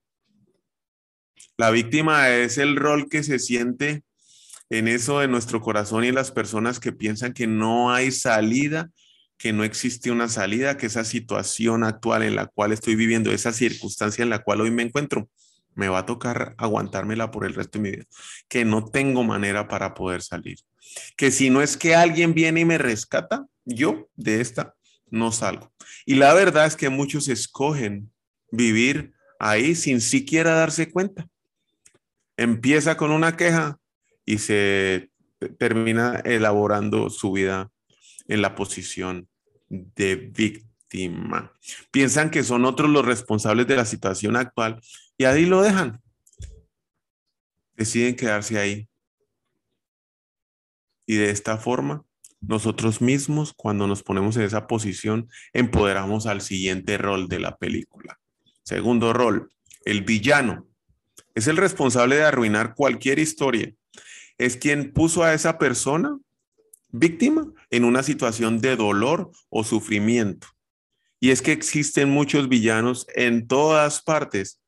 La 1.56 1.70
víctima 1.70 2.30
es 2.30 2.58
el 2.58 2.76
rol 2.76 3.08
que 3.08 3.22
se 3.22 3.38
siente 3.38 4.02
en 4.70 4.88
eso 4.88 5.18
de 5.20 5.28
nuestro 5.28 5.60
corazón 5.60 6.04
y 6.04 6.08
en 6.08 6.14
las 6.14 6.30
personas 6.30 6.80
que 6.80 6.92
piensan 6.92 7.34
que 7.34 7.46
no 7.46 7.92
hay 7.92 8.10
salida, 8.12 8.90
que 9.40 9.54
no 9.54 9.64
existe 9.64 10.10
una 10.10 10.28
salida, 10.28 10.76
que 10.76 10.84
esa 10.84 11.02
situación 11.02 11.82
actual 11.82 12.22
en 12.22 12.36
la 12.36 12.46
cual 12.46 12.72
estoy 12.72 12.94
viviendo, 12.94 13.32
esa 13.32 13.54
circunstancia 13.54 14.22
en 14.22 14.28
la 14.28 14.40
cual 14.40 14.60
hoy 14.60 14.70
me 14.70 14.82
encuentro, 14.82 15.30
me 15.74 15.88
va 15.88 16.00
a 16.00 16.06
tocar 16.06 16.54
aguantármela 16.58 17.30
por 17.30 17.46
el 17.46 17.54
resto 17.54 17.78
de 17.78 17.82
mi 17.82 17.90
vida, 17.92 18.04
que 18.50 18.66
no 18.66 18.84
tengo 18.84 19.24
manera 19.24 19.66
para 19.66 19.94
poder 19.94 20.20
salir, 20.20 20.58
que 21.16 21.30
si 21.30 21.48
no 21.48 21.62
es 21.62 21.78
que 21.78 21.94
alguien 21.94 22.34
viene 22.34 22.60
y 22.60 22.64
me 22.66 22.76
rescata, 22.76 23.46
yo 23.64 24.10
de 24.14 24.42
esta 24.42 24.74
no 25.08 25.32
salgo. 25.32 25.72
Y 26.04 26.16
la 26.16 26.34
verdad 26.34 26.66
es 26.66 26.76
que 26.76 26.90
muchos 26.90 27.26
escogen 27.28 28.12
vivir 28.52 29.14
ahí 29.38 29.74
sin 29.74 30.02
siquiera 30.02 30.52
darse 30.52 30.90
cuenta. 30.90 31.26
Empieza 32.36 32.98
con 32.98 33.10
una 33.10 33.38
queja 33.38 33.78
y 34.26 34.36
se 34.36 35.08
termina 35.58 36.20
elaborando 36.26 37.08
su 37.08 37.32
vida 37.32 37.70
en 38.28 38.42
la 38.42 38.54
posición 38.54 39.29
de 39.70 40.16
víctima. 40.16 41.52
Piensan 41.90 42.30
que 42.30 42.42
son 42.42 42.64
otros 42.64 42.90
los 42.90 43.06
responsables 43.06 43.66
de 43.66 43.76
la 43.76 43.84
situación 43.86 44.36
actual 44.36 44.80
y 45.16 45.24
ahí 45.24 45.46
lo 45.46 45.62
dejan. 45.62 46.02
Deciden 47.74 48.16
quedarse 48.16 48.58
ahí. 48.58 48.88
Y 51.06 51.16
de 51.16 51.30
esta 51.30 51.56
forma, 51.56 52.04
nosotros 52.40 53.00
mismos, 53.00 53.52
cuando 53.54 53.86
nos 53.86 54.02
ponemos 54.02 54.36
en 54.36 54.42
esa 54.42 54.66
posición, 54.66 55.28
empoderamos 55.52 56.26
al 56.26 56.40
siguiente 56.40 56.98
rol 56.98 57.28
de 57.28 57.40
la 57.40 57.56
película. 57.56 58.18
Segundo 58.62 59.12
rol, 59.12 59.52
el 59.84 60.02
villano. 60.02 60.66
Es 61.34 61.46
el 61.46 61.56
responsable 61.56 62.16
de 62.16 62.24
arruinar 62.24 62.74
cualquier 62.74 63.18
historia. 63.18 63.72
Es 64.38 64.56
quien 64.56 64.92
puso 64.92 65.22
a 65.22 65.34
esa 65.34 65.58
persona 65.58 66.18
víctima 66.92 67.46
en 67.70 67.84
una 67.84 68.02
situación 68.02 68.60
de 68.60 68.76
dolor 68.76 69.30
o 69.48 69.64
sufrimiento. 69.64 70.48
Y 71.18 71.30
es 71.30 71.42
que 71.42 71.52
existen 71.52 72.10
muchos 72.10 72.48
villanos 72.48 73.06
en 73.14 73.46
todas 73.46 74.02
partes 74.02 74.60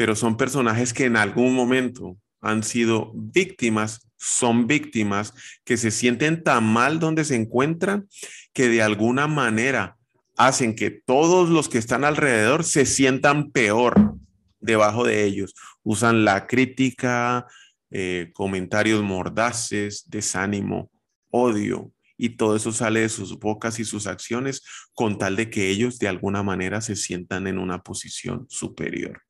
pero 0.00 0.16
son 0.16 0.38
personajes 0.38 0.94
que 0.94 1.04
en 1.04 1.18
algún 1.18 1.54
momento 1.54 2.16
han 2.40 2.62
sido 2.62 3.12
víctimas, 3.14 4.08
son 4.16 4.66
víctimas 4.66 5.34
que 5.62 5.76
se 5.76 5.90
sienten 5.90 6.42
tan 6.42 6.64
mal 6.64 7.00
donde 7.00 7.22
se 7.22 7.36
encuentran 7.36 8.08
que 8.54 8.70
de 8.70 8.80
alguna 8.80 9.26
manera 9.26 9.98
hacen 10.38 10.74
que 10.74 10.90
todos 10.90 11.50
los 11.50 11.68
que 11.68 11.76
están 11.76 12.04
alrededor 12.04 12.64
se 12.64 12.86
sientan 12.86 13.50
peor 13.50 14.14
debajo 14.58 15.04
de 15.04 15.24
ellos. 15.24 15.54
Usan 15.82 16.24
la 16.24 16.46
crítica, 16.46 17.46
eh, 17.90 18.30
comentarios 18.32 19.02
mordaces, 19.02 20.04
desánimo, 20.08 20.90
odio, 21.30 21.92
y 22.16 22.36
todo 22.36 22.54
eso 22.54 22.70
sale 22.70 23.00
de 23.00 23.08
sus 23.08 23.38
bocas 23.38 23.80
y 23.80 23.84
sus 23.84 24.06
acciones 24.06 24.62
con 24.92 25.16
tal 25.16 25.36
de 25.36 25.48
que 25.48 25.70
ellos 25.70 25.98
de 25.98 26.06
alguna 26.06 26.42
manera 26.42 26.82
se 26.82 26.94
sientan 26.94 27.46
en 27.46 27.58
una 27.58 27.82
posición 27.82 28.46
superior. 28.50 29.22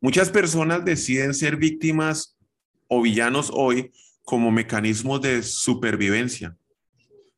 Muchas 0.00 0.30
personas 0.30 0.84
deciden 0.84 1.34
ser 1.34 1.56
víctimas 1.56 2.38
o 2.86 3.02
villanos 3.02 3.50
hoy 3.52 3.90
como 4.22 4.52
mecanismos 4.52 5.20
de 5.20 5.42
supervivencia, 5.42 6.56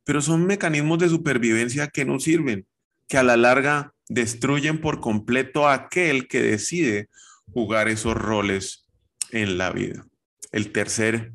pero 0.04 0.20
son 0.20 0.46
mecanismos 0.46 0.98
de 0.98 1.08
supervivencia 1.08 1.88
que 1.88 2.04
no 2.04 2.20
sirven, 2.20 2.66
que 3.08 3.16
a 3.16 3.22
la 3.22 3.38
larga 3.38 3.94
destruyen 4.10 4.82
por 4.82 5.00
completo 5.00 5.66
a 5.66 5.72
aquel 5.72 6.28
que 6.28 6.42
decide 6.42 7.08
jugar 7.52 7.88
esos 7.88 8.14
roles 8.14 8.86
en 9.30 9.56
la 9.56 9.72
vida. 9.72 10.06
El 10.52 10.72
tercer 10.72 11.32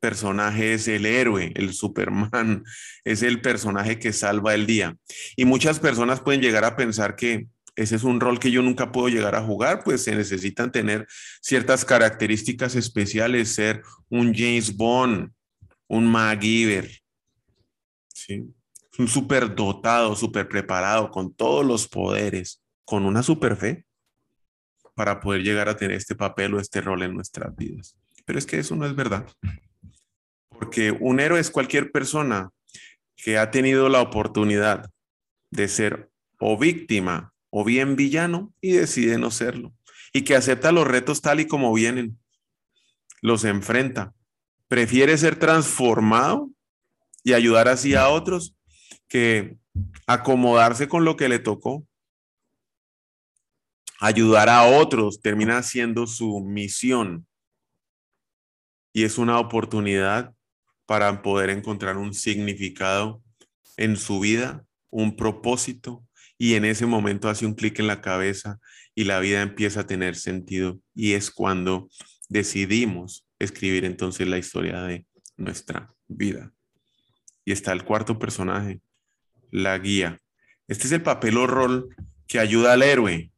personaje 0.00 0.74
es 0.74 0.88
el 0.88 1.06
héroe, 1.06 1.52
el 1.54 1.72
Superman, 1.72 2.64
es 3.04 3.22
el 3.22 3.40
personaje 3.40 3.98
que 3.98 4.12
salva 4.12 4.54
el 4.54 4.66
día. 4.66 4.96
Y 5.36 5.44
muchas 5.44 5.80
personas 5.80 6.20
pueden 6.20 6.40
llegar 6.40 6.64
a 6.64 6.76
pensar 6.76 7.16
que 7.16 7.46
ese 7.76 7.94
es 7.94 8.02
un 8.02 8.18
rol 8.18 8.40
que 8.40 8.50
yo 8.50 8.60
nunca 8.60 8.90
puedo 8.90 9.08
llegar 9.08 9.36
a 9.36 9.44
jugar, 9.44 9.84
pues 9.84 10.02
se 10.02 10.16
necesitan 10.16 10.72
tener 10.72 11.06
ciertas 11.40 11.84
características 11.84 12.74
especiales, 12.74 13.54
ser 13.54 13.82
un 14.08 14.34
James 14.34 14.76
Bond, 14.76 15.30
un 15.86 16.10
MacGyver, 16.10 16.90
¿sí? 18.12 18.52
un 18.98 19.06
súper 19.06 19.54
dotado, 19.54 20.16
súper 20.16 20.48
preparado, 20.48 21.10
con 21.10 21.32
todos 21.32 21.64
los 21.64 21.86
poderes, 21.86 22.60
con 22.84 23.04
una 23.04 23.22
super 23.22 23.56
fe 23.56 23.84
para 24.94 25.20
poder 25.20 25.42
llegar 25.42 25.68
a 25.68 25.76
tener 25.76 25.96
este 25.96 26.16
papel 26.16 26.54
o 26.54 26.60
este 26.60 26.80
rol 26.80 27.04
en 27.04 27.14
nuestras 27.14 27.54
vidas. 27.54 27.96
Pero 28.24 28.40
es 28.40 28.44
que 28.44 28.58
eso 28.58 28.74
no 28.74 28.84
es 28.84 28.96
verdad. 28.96 29.24
Porque 30.58 30.90
un 30.90 31.20
héroe 31.20 31.38
es 31.38 31.50
cualquier 31.50 31.92
persona 31.92 32.50
que 33.16 33.38
ha 33.38 33.50
tenido 33.50 33.88
la 33.88 34.00
oportunidad 34.00 34.90
de 35.50 35.68
ser 35.68 36.10
o 36.38 36.58
víctima 36.58 37.32
o 37.50 37.64
bien 37.64 37.96
villano 37.96 38.52
y 38.60 38.72
decide 38.72 39.18
no 39.18 39.30
serlo. 39.30 39.72
Y 40.12 40.22
que 40.22 40.34
acepta 40.34 40.72
los 40.72 40.86
retos 40.86 41.20
tal 41.20 41.40
y 41.40 41.46
como 41.46 41.72
vienen. 41.72 42.18
Los 43.20 43.44
enfrenta. 43.44 44.14
Prefiere 44.68 45.16
ser 45.16 45.38
transformado 45.38 46.50
y 47.22 47.32
ayudar 47.32 47.68
así 47.68 47.94
a 47.94 48.08
otros 48.08 48.56
que 49.08 49.56
acomodarse 50.06 50.88
con 50.88 51.04
lo 51.04 51.16
que 51.16 51.28
le 51.28 51.38
tocó. 51.38 51.86
Ayudar 54.00 54.48
a 54.48 54.64
otros 54.64 55.20
termina 55.20 55.62
siendo 55.62 56.06
su 56.06 56.40
misión. 56.40 57.26
Y 58.92 59.04
es 59.04 59.18
una 59.18 59.38
oportunidad 59.38 60.34
para 60.88 61.20
poder 61.20 61.50
encontrar 61.50 61.98
un 61.98 62.14
significado 62.14 63.22
en 63.76 63.98
su 63.98 64.20
vida, 64.20 64.64
un 64.88 65.16
propósito, 65.16 66.02
y 66.38 66.54
en 66.54 66.64
ese 66.64 66.86
momento 66.86 67.28
hace 67.28 67.44
un 67.44 67.52
clic 67.52 67.78
en 67.78 67.88
la 67.88 68.00
cabeza 68.00 68.58
y 68.94 69.04
la 69.04 69.20
vida 69.20 69.42
empieza 69.42 69.80
a 69.80 69.86
tener 69.86 70.16
sentido. 70.16 70.80
Y 70.94 71.12
es 71.12 71.30
cuando 71.30 71.90
decidimos 72.30 73.26
escribir 73.38 73.84
entonces 73.84 74.26
la 74.28 74.38
historia 74.38 74.80
de 74.80 75.04
nuestra 75.36 75.92
vida. 76.06 76.54
Y 77.44 77.52
está 77.52 77.72
el 77.72 77.84
cuarto 77.84 78.18
personaje, 78.18 78.80
la 79.50 79.78
guía. 79.78 80.18
Este 80.68 80.86
es 80.86 80.92
el 80.92 81.02
papel 81.02 81.36
o 81.36 81.46
rol 81.46 81.94
que 82.26 82.38
ayuda 82.38 82.72
al 82.72 82.82
héroe. 82.82 83.30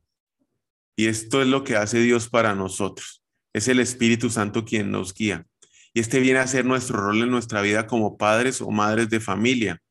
Y 0.95 1.07
esto 1.07 1.43
es 1.43 1.49
lo 1.49 1.65
que 1.65 1.75
hace 1.75 1.99
Dios 1.99 2.29
para 2.29 2.55
nosotros. 2.55 3.25
Es 3.53 3.67
el 3.67 3.81
Espíritu 3.81 4.31
Santo 4.31 4.65
quien 4.65 4.93
nos 4.93 5.13
guía. 5.13 5.49
Y 5.93 6.01
este 6.01 6.21
viene 6.21 6.39
a 6.39 6.47
ser 6.47 6.65
nuestro 6.65 6.99
rol 6.99 7.23
en 7.23 7.31
nuestra 7.31 7.63
vida 7.63 7.87
como 7.87 8.17
padres 8.17 8.61
o 8.61 8.71
madres 8.71 9.11
de 9.11 9.21
familia. 9.21 9.83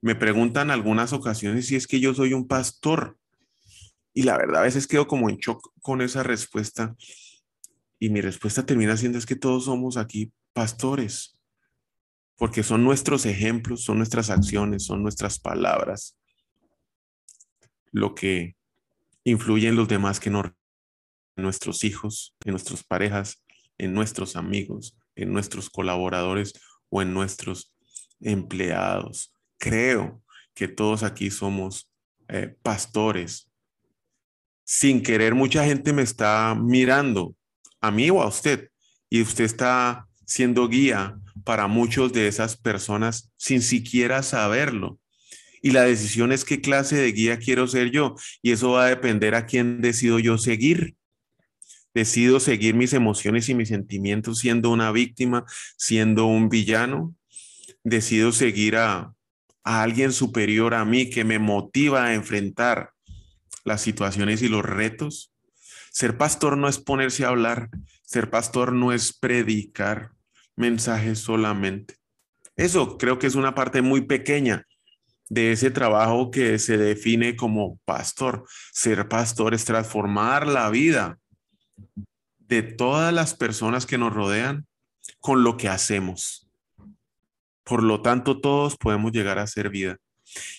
Me 0.00 0.14
preguntan 0.14 0.70
algunas 0.70 1.12
ocasiones 1.12 1.66
si 1.66 1.76
es 1.76 1.86
que 1.86 2.00
yo 2.00 2.14
soy 2.14 2.32
un 2.32 2.46
pastor. 2.46 3.18
Y 4.12 4.22
la 4.22 4.36
verdad, 4.36 4.62
a 4.62 4.64
veces 4.64 4.86
quedo 4.86 5.06
como 5.06 5.30
en 5.30 5.36
shock 5.36 5.72
con 5.80 6.02
esa 6.02 6.22
respuesta. 6.22 6.94
Y 7.98 8.10
mi 8.10 8.20
respuesta 8.20 8.66
termina 8.66 8.96
siendo 8.96 9.18
es 9.18 9.26
que 9.26 9.36
todos 9.36 9.64
somos 9.64 9.96
aquí 9.96 10.32
pastores 10.52 11.38
porque 12.38 12.62
son 12.62 12.84
nuestros 12.84 13.26
ejemplos, 13.26 13.82
son 13.82 13.98
nuestras 13.98 14.30
acciones, 14.30 14.84
son 14.84 15.02
nuestras 15.02 15.40
palabras, 15.40 16.16
lo 17.90 18.14
que 18.14 18.56
influye 19.24 19.68
en 19.68 19.74
los 19.74 19.88
demás 19.88 20.20
que 20.20 20.30
no, 20.30 20.44
en 20.44 20.54
nuestros 21.42 21.82
hijos, 21.82 22.36
en 22.44 22.52
nuestras 22.52 22.84
parejas, 22.84 23.44
en 23.76 23.92
nuestros 23.92 24.36
amigos, 24.36 24.96
en 25.18 25.32
nuestros 25.32 25.68
colaboradores 25.68 26.54
o 26.88 27.02
en 27.02 27.12
nuestros 27.12 27.74
empleados. 28.20 29.34
Creo 29.58 30.22
que 30.54 30.68
todos 30.68 31.02
aquí 31.02 31.30
somos 31.30 31.90
eh, 32.28 32.54
pastores. 32.62 33.50
Sin 34.64 35.02
querer, 35.02 35.34
mucha 35.34 35.64
gente 35.64 35.92
me 35.92 36.02
está 36.02 36.54
mirando, 36.54 37.34
a 37.80 37.90
mí 37.90 38.10
o 38.10 38.22
a 38.22 38.28
usted, 38.28 38.70
y 39.08 39.22
usted 39.22 39.44
está 39.44 40.06
siendo 40.26 40.68
guía 40.68 41.18
para 41.44 41.68
muchos 41.68 42.12
de 42.12 42.28
esas 42.28 42.56
personas 42.56 43.32
sin 43.36 43.62
siquiera 43.62 44.22
saberlo. 44.22 44.98
Y 45.62 45.70
la 45.70 45.82
decisión 45.82 46.32
es 46.32 46.44
qué 46.44 46.60
clase 46.60 46.96
de 46.96 47.12
guía 47.12 47.38
quiero 47.38 47.66
ser 47.66 47.90
yo. 47.90 48.14
Y 48.42 48.52
eso 48.52 48.72
va 48.72 48.84
a 48.84 48.88
depender 48.88 49.34
a 49.34 49.46
quién 49.46 49.80
decido 49.80 50.18
yo 50.18 50.38
seguir. 50.38 50.97
Decido 51.98 52.38
seguir 52.38 52.76
mis 52.76 52.92
emociones 52.92 53.48
y 53.48 53.56
mis 53.56 53.70
sentimientos 53.70 54.38
siendo 54.38 54.70
una 54.70 54.92
víctima, 54.92 55.44
siendo 55.76 56.26
un 56.26 56.48
villano. 56.48 57.12
Decido 57.82 58.30
seguir 58.30 58.76
a, 58.76 59.12
alguien 59.64 60.12
superior 60.12 60.74
a 60.74 60.84
mí 60.84 61.10
que 61.10 61.24
me 61.24 61.40
motiva 61.40 62.04
a 62.04 62.14
enfrentar 62.14 62.92
las 63.64 63.80
situaciones 63.80 64.42
y 64.42 64.48
los 64.48 64.64
retos. 64.64 65.32
Ser 65.90 66.16
pastor 66.16 66.56
no 66.56 66.68
es 66.68 66.78
ponerse 66.78 67.24
a 67.24 67.30
hablar, 67.30 67.68
ser 68.04 68.30
pastor 68.30 68.72
no 68.72 68.92
es 68.92 69.12
predicar, 69.12 70.12
mensajes 70.54 71.18
solamente. 71.18 71.96
Eso 72.54 72.96
creo 72.96 73.18
que 73.18 73.26
es 73.26 73.34
una 73.34 73.56
parte 73.56 73.82
muy 73.82 74.02
pequeña 74.02 74.68
de 75.28 75.50
ese 75.50 75.72
trabajo 75.72 76.30
que 76.30 76.60
se 76.60 76.78
define 76.78 77.34
como 77.34 77.80
pastor. 77.84 78.44
Ser 78.72 79.08
pastor 79.08 79.52
es 79.52 79.64
transformar 79.64 80.46
la 80.46 80.70
vida 80.70 81.18
de 82.38 82.62
todas 82.62 83.12
las 83.12 83.34
personas 83.34 83.86
que 83.86 83.98
nos 83.98 84.12
rodean 84.12 84.66
con 85.20 85.44
lo 85.44 85.56
que 85.56 85.68
hacemos. 85.68 86.48
Por 87.64 87.82
lo 87.82 88.00
tanto, 88.02 88.40
todos 88.40 88.76
podemos 88.76 89.12
llegar 89.12 89.38
a 89.38 89.46
ser 89.46 89.68
vida. 89.68 89.96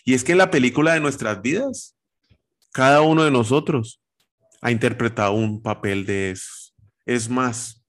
Y 0.03 0.13
es 0.13 0.23
que 0.23 0.33
en 0.33 0.37
la 0.37 0.51
película 0.51 0.93
de 0.93 0.99
nuestras 0.99 1.41
vidas, 1.41 1.95
cada 2.71 3.01
uno 3.01 3.23
de 3.23 3.31
nosotros 3.31 4.01
ha 4.61 4.71
interpretado 4.71 5.33
un 5.33 5.61
papel 5.61 6.05
de 6.05 6.31
eso. 6.31 6.73
Es 7.05 7.29
más, 7.29 7.79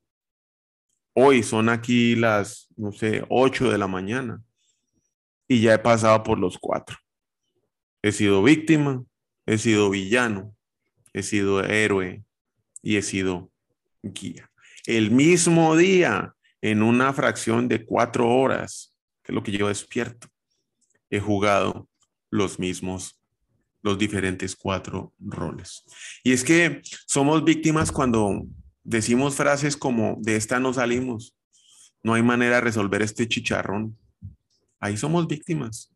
Hoy 1.12 1.42
son 1.42 1.68
aquí 1.68 2.14
las, 2.14 2.68
no 2.76 2.92
sé, 2.92 3.24
8 3.28 3.70
de 3.70 3.78
la 3.78 3.88
mañana 3.88 4.42
y 5.48 5.60
ya 5.60 5.74
he 5.74 5.78
pasado 5.78 6.22
por 6.22 6.38
los 6.38 6.56
cuatro. 6.58 6.96
He 8.00 8.12
sido 8.12 8.42
víctima, 8.42 9.04
he 9.44 9.58
sido 9.58 9.90
villano, 9.90 10.54
he 11.12 11.22
sido 11.22 11.64
héroe 11.64 12.22
y 12.82 12.96
he 12.96 13.02
sido 13.02 13.50
guía. 14.02 14.50
El 14.86 15.10
mismo 15.10 15.76
día, 15.76 16.34
en 16.60 16.82
una 16.82 17.12
fracción 17.12 17.68
de 17.68 17.84
cuatro 17.84 18.28
horas, 18.28 18.94
que 19.22 19.32
es 19.32 19.34
lo 19.34 19.42
que 19.42 19.52
yo 19.52 19.68
despierto, 19.68 20.28
he 21.10 21.20
jugado 21.20 21.88
los 22.30 22.58
mismos, 22.58 23.20
los 23.82 23.98
diferentes 23.98 24.56
cuatro 24.56 25.12
roles. 25.18 25.84
Y 26.22 26.32
es 26.32 26.44
que 26.44 26.82
somos 27.06 27.44
víctimas 27.44 27.92
cuando 27.92 28.46
decimos 28.82 29.34
frases 29.34 29.76
como 29.76 30.16
de 30.20 30.36
esta 30.36 30.60
no 30.60 30.72
salimos, 30.72 31.36
no 32.02 32.14
hay 32.14 32.22
manera 32.22 32.56
de 32.56 32.62
resolver 32.62 33.02
este 33.02 33.28
chicharrón. 33.28 33.98
Ahí 34.78 34.96
somos 34.96 35.26
víctimas. 35.26 35.92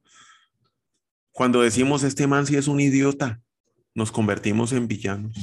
Cuando 1.33 1.63
decimos 1.63 2.03
este 2.03 2.27
man 2.27 2.47
si 2.47 2.57
es 2.57 2.69
un 2.69 2.81
idiota, 2.81 3.41
nos 3.95 4.13
convertimos 4.13 4.73
en 4.73 4.87
villanos. 4.87 5.35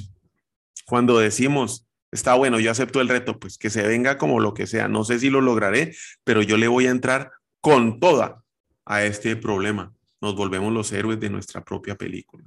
Cuando 0.86 1.20
decimos, 1.20 1.88
está 2.12 2.36
bueno, 2.36 2.60
yo 2.60 2.72
acepto 2.72 3.02
el 3.02 3.10
reto, 3.10 3.40
pues 3.40 3.58
que 3.58 3.70
se 3.70 3.88
venga 3.88 4.18
como 4.18 4.40
lo 4.40 4.54
que 4.54 4.68
sea, 4.68 4.88
no 4.88 5.04
sé 5.04 5.20
si 5.20 5.30
lo 5.30 5.42
lograré, 5.42 5.96
pero 6.24 6.42
yo 6.42 6.58
le 6.58 6.68
voy 6.68 6.88
a 6.88 6.92
entrar 6.92 7.32
con 7.62 8.00
toda 8.00 8.44
a 8.86 9.04
este 9.04 9.36
problema. 9.36 9.94
Nos 10.20 10.36
volvemos 10.36 10.74
los 10.74 10.92
héroes 10.92 11.20
de 11.20 11.30
nuestra 11.30 11.64
propia 11.64 11.96
película. 11.96 12.46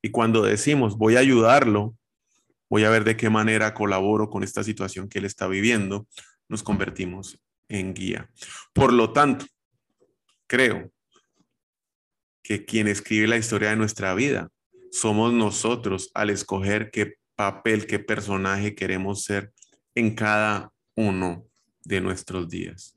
Y 0.00 0.10
cuando 0.10 0.42
decimos, 0.42 0.96
voy 0.96 1.16
a 1.16 1.20
ayudarlo, 1.20 1.96
voy 2.68 2.84
a 2.84 2.90
ver 2.90 3.04
de 3.04 3.16
qué 3.16 3.30
manera 3.30 3.74
colaboro 3.74 4.28
con 4.28 4.42
esta 4.42 4.62
situación 4.62 5.08
que 5.08 5.18
él 5.18 5.24
está 5.24 5.46
viviendo, 5.46 6.06
nos 6.48 6.62
convertimos 6.62 7.38
en 7.68 7.94
guía. 7.94 8.30
Por 8.72 8.92
lo 8.92 9.12
tanto, 9.12 9.46
creo 10.46 10.90
que 12.42 12.64
quien 12.64 12.88
escribe 12.88 13.26
la 13.26 13.38
historia 13.38 13.70
de 13.70 13.76
nuestra 13.76 14.14
vida 14.14 14.50
somos 14.92 15.32
nosotros 15.32 16.10
al 16.14 16.30
escoger 16.30 16.90
qué 16.90 17.14
papel, 17.36 17.86
qué 17.86 17.98
personaje 17.98 18.74
queremos 18.74 19.24
ser 19.24 19.52
en 19.94 20.14
cada 20.14 20.72
uno 20.94 21.46
de 21.84 22.00
nuestros 22.00 22.48
días. 22.48 22.96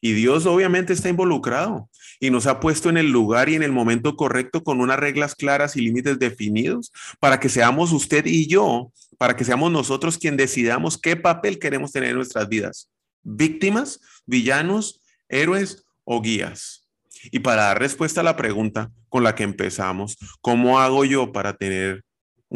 Y 0.00 0.12
Dios 0.12 0.46
obviamente 0.46 0.92
está 0.92 1.08
involucrado 1.08 1.88
y 2.20 2.30
nos 2.30 2.46
ha 2.46 2.60
puesto 2.60 2.88
en 2.90 2.96
el 2.96 3.10
lugar 3.10 3.48
y 3.48 3.54
en 3.54 3.62
el 3.62 3.72
momento 3.72 4.16
correcto 4.16 4.62
con 4.62 4.80
unas 4.80 4.98
reglas 4.98 5.34
claras 5.34 5.76
y 5.76 5.80
límites 5.80 6.18
definidos 6.18 6.92
para 7.18 7.40
que 7.40 7.48
seamos 7.48 7.92
usted 7.92 8.26
y 8.26 8.46
yo, 8.46 8.92
para 9.18 9.36
que 9.36 9.44
seamos 9.44 9.72
nosotros 9.72 10.18
quien 10.18 10.36
decidamos 10.36 10.98
qué 10.98 11.16
papel 11.16 11.58
queremos 11.58 11.92
tener 11.92 12.10
en 12.10 12.16
nuestras 12.16 12.48
vidas. 12.48 12.90
Víctimas, 13.22 14.00
villanos, 14.26 15.00
héroes 15.28 15.84
o 16.04 16.20
guías. 16.20 16.86
Y 17.32 17.40
para 17.40 17.64
dar 17.64 17.80
respuesta 17.80 18.20
a 18.20 18.24
la 18.24 18.36
pregunta 18.36 18.92
con 19.08 19.24
la 19.24 19.34
que 19.34 19.42
empezamos, 19.42 20.16
¿cómo 20.40 20.78
hago 20.78 21.04
yo 21.04 21.32
para 21.32 21.56
tener 21.56 22.04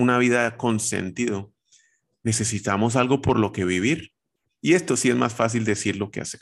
una 0.00 0.18
vida 0.18 0.56
con 0.56 0.80
sentido? 0.80 1.52
Necesitamos 2.22 2.96
algo 2.96 3.20
por 3.20 3.38
lo 3.38 3.52
que 3.52 3.64
vivir. 3.64 4.12
Y 4.60 4.74
esto 4.74 4.96
sí 4.96 5.08
es 5.08 5.16
más 5.16 5.34
fácil 5.34 5.64
decirlo 5.64 6.10
que 6.10 6.20
hacer. 6.20 6.40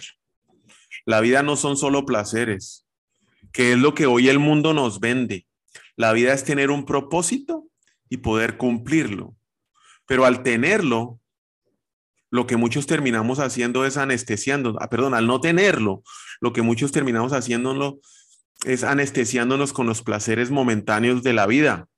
La 1.05 1.21
vida 1.21 1.43
no 1.43 1.57
son 1.57 1.77
solo 1.77 2.05
placeres, 2.05 2.87
que 3.53 3.73
es 3.73 3.79
lo 3.79 3.95
que 3.95 4.07
hoy 4.07 4.29
el 4.29 4.39
mundo 4.39 4.75
nos 4.75 5.01
vende. 5.01 5.47
La 5.97 6.13
vida 6.13 6.33
es 6.33 6.45
tener 6.45 6.71
un 6.71 6.85
propósito 6.85 7.69
y 8.09 8.19
poder 8.19 8.57
cumplirlo. 8.57 9.37
Pero 10.07 10.25
al 10.25 10.43
tenerlo, 10.43 11.21
lo 12.31 12.47
que 12.47 12.57
muchos 12.57 12.87
terminamos 12.87 13.39
haciendo 13.39 13.85
es 13.85 13.97
anestesiando, 13.97 14.77
ah, 14.81 14.89
perdón, 14.91 15.15
al 15.15 15.27
no 15.27 15.41
tenerlo, 15.41 16.03
lo 16.41 16.53
que 16.53 16.63
muchos 16.63 16.93
terminamos 16.93 17.33
haciéndolo 17.33 18.01
es 18.65 18.85
anestesiándonos 18.85 19.73
con 19.73 19.87
los 19.87 20.03
placeres 20.03 20.51
momentáneos 20.51 21.23
de 21.23 21.33
la 21.33 21.47
vida, 21.47 21.89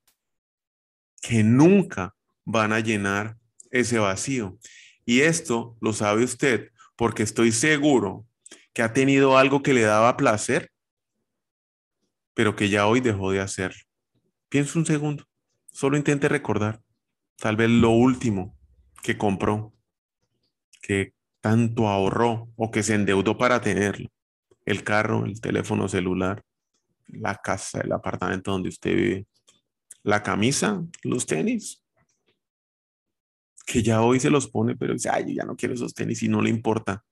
que 1.21 1.43
nunca 1.43 2.15
van 2.43 2.73
a 2.73 2.79
llenar 2.79 3.37
ese 3.69 3.99
vacío. 3.99 4.57
Y 5.05 5.21
esto 5.21 5.77
lo 5.79 5.93
sabe 5.93 6.23
usted 6.23 6.71
porque 6.95 7.23
estoy 7.23 7.51
seguro 7.51 8.25
que 8.73 8.81
ha 8.81 8.93
tenido 8.93 9.37
algo 9.37 9.63
que 9.63 9.73
le 9.73 9.81
daba 9.81 10.17
placer, 10.17 10.71
pero 12.33 12.55
que 12.55 12.69
ya 12.69 12.87
hoy 12.87 12.99
dejó 12.99 13.31
de 13.31 13.39
hacer. 13.39 13.73
Piensa 14.49 14.79
un 14.79 14.85
segundo, 14.85 15.25
solo 15.71 15.97
intente 15.97 16.27
recordar 16.27 16.81
tal 17.41 17.55
vez 17.55 17.69
lo 17.69 17.89
último 17.89 18.55
que 19.01 19.17
compró, 19.17 19.73
que 20.81 21.13
tanto 21.41 21.87
ahorró 21.87 22.49
o 22.55 22.69
que 22.69 22.83
se 22.83 22.93
endeudó 22.93 23.35
para 23.37 23.59
tenerlo. 23.61 24.09
El 24.63 24.83
carro, 24.83 25.25
el 25.25 25.41
teléfono 25.41 25.87
celular, 25.87 26.43
la 27.07 27.35
casa, 27.35 27.81
el 27.81 27.91
apartamento 27.91 28.51
donde 28.51 28.69
usted 28.69 28.95
vive, 28.95 29.25
la 30.03 30.23
camisa, 30.23 30.83
los 31.03 31.25
tenis, 31.25 31.83
que 33.65 33.83
ya 33.83 34.01
hoy 34.01 34.19
se 34.19 34.29
los 34.29 34.49
pone, 34.49 34.75
pero 34.75 34.93
dice, 34.93 35.09
ay, 35.09 35.35
ya 35.35 35.43
no 35.43 35.55
quiero 35.55 35.73
esos 35.73 35.93
tenis 35.93 36.23
y 36.23 36.27
no 36.27 36.41
le 36.41 36.49
importa 36.49 37.05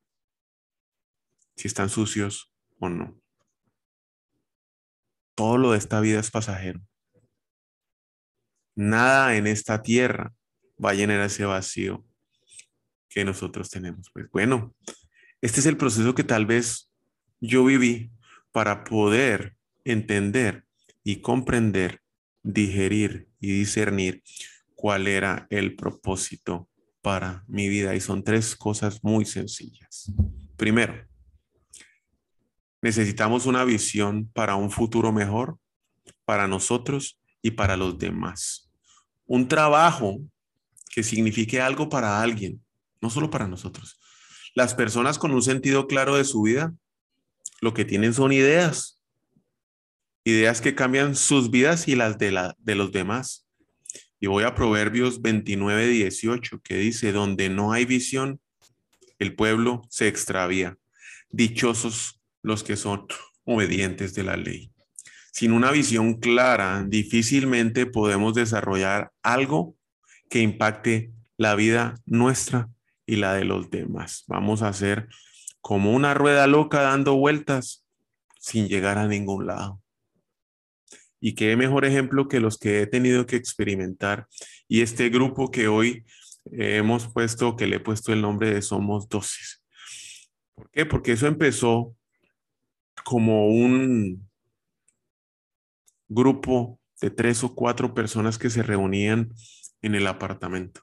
si 1.55 1.67
están 1.67 1.89
sucios 1.89 2.53
o 2.79 2.89
no. 2.89 3.19
Todo 5.35 5.57
lo 5.57 5.71
de 5.71 5.77
esta 5.77 6.01
vida 6.01 6.19
es 6.19 6.31
pasajero. 6.31 6.81
Nada 8.75 9.35
en 9.35 9.47
esta 9.47 9.81
tierra 9.81 10.33
va 10.83 10.91
a 10.91 10.93
llenar 10.93 11.21
ese 11.21 11.45
vacío 11.45 12.05
que 13.09 13.25
nosotros 13.25 13.69
tenemos. 13.69 14.09
Pues 14.13 14.29
bueno, 14.31 14.75
este 15.41 15.59
es 15.59 15.65
el 15.65 15.77
proceso 15.77 16.15
que 16.15 16.23
tal 16.23 16.45
vez 16.45 16.91
yo 17.39 17.65
viví 17.65 18.11
para 18.51 18.83
poder 18.83 19.57
entender 19.83 20.65
y 21.03 21.21
comprender, 21.21 22.01
digerir 22.53 23.27
y 23.39 23.51
discernir 23.51 24.23
cuál 24.75 25.07
era 25.07 25.47
el 25.49 25.75
propósito 25.75 26.69
para 27.01 27.43
mi 27.47 27.67
vida. 27.69 27.95
Y 27.95 28.01
son 28.01 28.23
tres 28.23 28.55
cosas 28.55 29.03
muy 29.03 29.25
sencillas. 29.25 30.11
Primero, 30.57 31.07
necesitamos 32.81 33.45
una 33.45 33.63
visión 33.63 34.29
para 34.33 34.55
un 34.55 34.71
futuro 34.71 35.11
mejor 35.11 35.57
para 36.25 36.47
nosotros 36.47 37.19
y 37.41 37.51
para 37.51 37.75
los 37.75 37.97
demás. 37.97 38.69
Un 39.25 39.47
trabajo 39.47 40.19
que 40.93 41.03
signifique 41.03 41.61
algo 41.61 41.89
para 41.89 42.21
alguien, 42.21 42.63
no 43.01 43.09
solo 43.09 43.29
para 43.29 43.47
nosotros. 43.47 43.99
Las 44.55 44.73
personas 44.73 45.17
con 45.17 45.31
un 45.31 45.41
sentido 45.41 45.87
claro 45.87 46.15
de 46.15 46.25
su 46.25 46.43
vida, 46.43 46.73
lo 47.61 47.73
que 47.73 47.85
tienen 47.85 48.13
son 48.13 48.31
ideas, 48.31 48.98
ideas 50.29 50.61
que 50.61 50.75
cambian 50.75 51.15
sus 51.15 51.51
vidas 51.51 51.87
y 51.87 51.95
las 51.95 52.17
de, 52.17 52.31
la, 52.31 52.55
de 52.59 52.75
los 52.75 52.91
demás. 52.91 53.47
Y 54.19 54.27
voy 54.27 54.43
a 54.43 54.55
Proverbios 54.55 55.21
29, 55.21 55.87
18, 55.87 56.61
que 56.61 56.75
dice, 56.75 57.11
donde 57.11 57.49
no 57.49 57.71
hay 57.71 57.85
visión, 57.85 58.39
el 59.17 59.35
pueblo 59.35 59.81
se 59.89 60.07
extravía. 60.07 60.77
Dichosos 61.29 62.21
los 62.41 62.63
que 62.63 62.75
son 62.75 63.07
obedientes 63.43 64.13
de 64.13 64.23
la 64.23 64.37
ley. 64.37 64.71
Sin 65.31 65.51
una 65.51 65.71
visión 65.71 66.15
clara, 66.15 66.83
difícilmente 66.87 67.85
podemos 67.85 68.33
desarrollar 68.33 69.11
algo 69.23 69.75
que 70.29 70.41
impacte 70.41 71.11
la 71.37 71.55
vida 71.55 71.95
nuestra 72.05 72.69
y 73.05 73.15
la 73.15 73.33
de 73.33 73.45
los 73.45 73.69
demás. 73.69 74.25
Vamos 74.27 74.61
a 74.61 74.73
ser 74.73 75.07
como 75.61 75.93
una 75.93 76.13
rueda 76.13 76.47
loca 76.47 76.81
dando 76.81 77.15
vueltas 77.15 77.85
sin 78.39 78.67
llegar 78.67 78.97
a 78.97 79.07
ningún 79.07 79.47
lado. 79.47 79.81
Y 81.19 81.35
qué 81.35 81.55
mejor 81.55 81.85
ejemplo 81.85 82.27
que 82.27 82.39
los 82.39 82.57
que 82.57 82.81
he 82.81 82.87
tenido 82.87 83.25
que 83.25 83.35
experimentar. 83.35 84.27
Y 84.67 84.81
este 84.81 85.09
grupo 85.09 85.51
que 85.51 85.67
hoy 85.67 86.05
hemos 86.51 87.07
puesto, 87.07 87.55
que 87.55 87.67
le 87.67 87.77
he 87.77 87.79
puesto 87.79 88.13
el 88.13 88.21
nombre 88.21 88.53
de 88.53 88.61
Somos 88.61 89.09
Dosis. 89.09 89.63
¿Por 90.55 90.69
qué? 90.71 90.85
Porque 90.85 91.13
eso 91.13 91.27
empezó 91.27 91.95
como 93.03 93.47
un 93.47 94.29
grupo 96.07 96.79
de 97.01 97.09
tres 97.09 97.43
o 97.43 97.55
cuatro 97.55 97.93
personas 97.93 98.37
que 98.37 98.49
se 98.49 98.63
reunían 98.63 99.33
en 99.81 99.95
el 99.95 100.07
apartamento. 100.07 100.81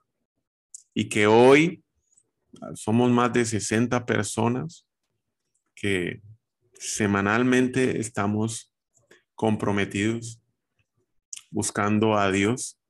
Y 0.95 1.09
que 1.09 1.27
hoy 1.27 1.85
somos 2.75 3.11
más 3.11 3.33
de 3.33 3.45
60 3.45 4.07
personas 4.07 4.87
que 5.75 6.23
semanalmente 6.73 8.01
estamos 8.01 8.73
comprometidos, 9.37 10.43
buscando 11.51 12.19
a 12.19 12.33
Dios 12.33 12.81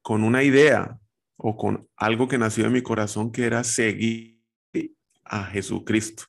con 0.00 0.24
una 0.24 0.42
idea 0.42 0.98
o 1.36 1.56
con 1.56 1.88
algo 1.96 2.28
que 2.28 2.38
nació 2.38 2.66
en 2.66 2.72
mi 2.72 2.82
corazón 2.82 3.30
que 3.30 3.44
era 3.44 3.62
seguir 3.64 4.40
a 5.24 5.44
Jesucristo 5.44 6.24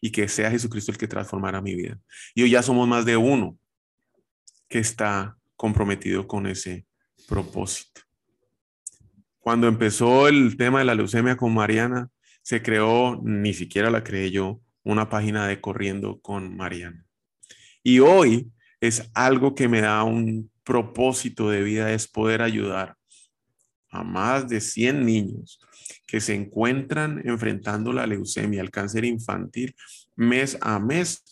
y 0.00 0.10
que 0.12 0.28
sea 0.28 0.50
Jesucristo 0.50 0.92
el 0.92 0.98
que 0.98 1.08
transformara 1.08 1.60
mi 1.60 1.74
vida. 1.74 1.98
Y 2.34 2.42
hoy 2.42 2.50
ya 2.50 2.62
somos 2.62 2.86
más 2.86 3.04
de 3.04 3.16
uno 3.16 3.58
que 4.68 4.78
está 4.78 5.36
comprometido 5.56 6.26
con 6.26 6.46
ese 6.46 6.86
propósito. 7.26 8.02
Cuando 9.38 9.66
empezó 9.66 10.28
el 10.28 10.56
tema 10.56 10.80
de 10.80 10.84
la 10.84 10.94
leucemia 10.94 11.36
con 11.36 11.54
Mariana, 11.54 12.10
se 12.42 12.62
creó, 12.62 13.20
ni 13.22 13.54
siquiera 13.54 13.90
la 13.90 14.04
creé 14.04 14.30
yo, 14.30 14.60
una 14.82 15.08
página 15.08 15.46
de 15.46 15.60
Corriendo 15.60 16.20
con 16.20 16.56
Mariana. 16.56 17.07
Y 17.88 18.00
hoy 18.00 18.52
es 18.82 19.10
algo 19.14 19.54
que 19.54 19.66
me 19.66 19.80
da 19.80 20.04
un 20.04 20.50
propósito 20.62 21.48
de 21.48 21.62
vida, 21.62 21.90
es 21.90 22.06
poder 22.06 22.42
ayudar 22.42 22.98
a 23.88 24.04
más 24.04 24.46
de 24.46 24.60
100 24.60 25.06
niños 25.06 25.58
que 26.06 26.20
se 26.20 26.34
encuentran 26.34 27.22
enfrentando 27.24 27.94
la 27.94 28.06
leucemia, 28.06 28.60
el 28.60 28.70
cáncer 28.70 29.06
infantil, 29.06 29.74
mes 30.16 30.58
a 30.60 30.78
mes, 30.78 31.24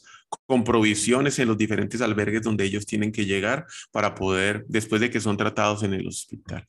con 0.47 0.65
provisiones 0.65 1.39
en 1.41 1.49
los 1.49 1.59
diferentes 1.59 2.01
albergues 2.01 2.41
donde 2.41 2.65
ellos 2.65 2.87
tienen 2.87 3.13
que 3.13 3.27
llegar 3.27 3.67
para 3.93 4.15
poder, 4.15 4.65
después 4.67 5.03
de 5.03 5.11
que 5.11 5.21
son 5.21 5.37
tratados 5.37 5.83
en 5.83 5.93
el 5.93 6.09
hospital. 6.09 6.67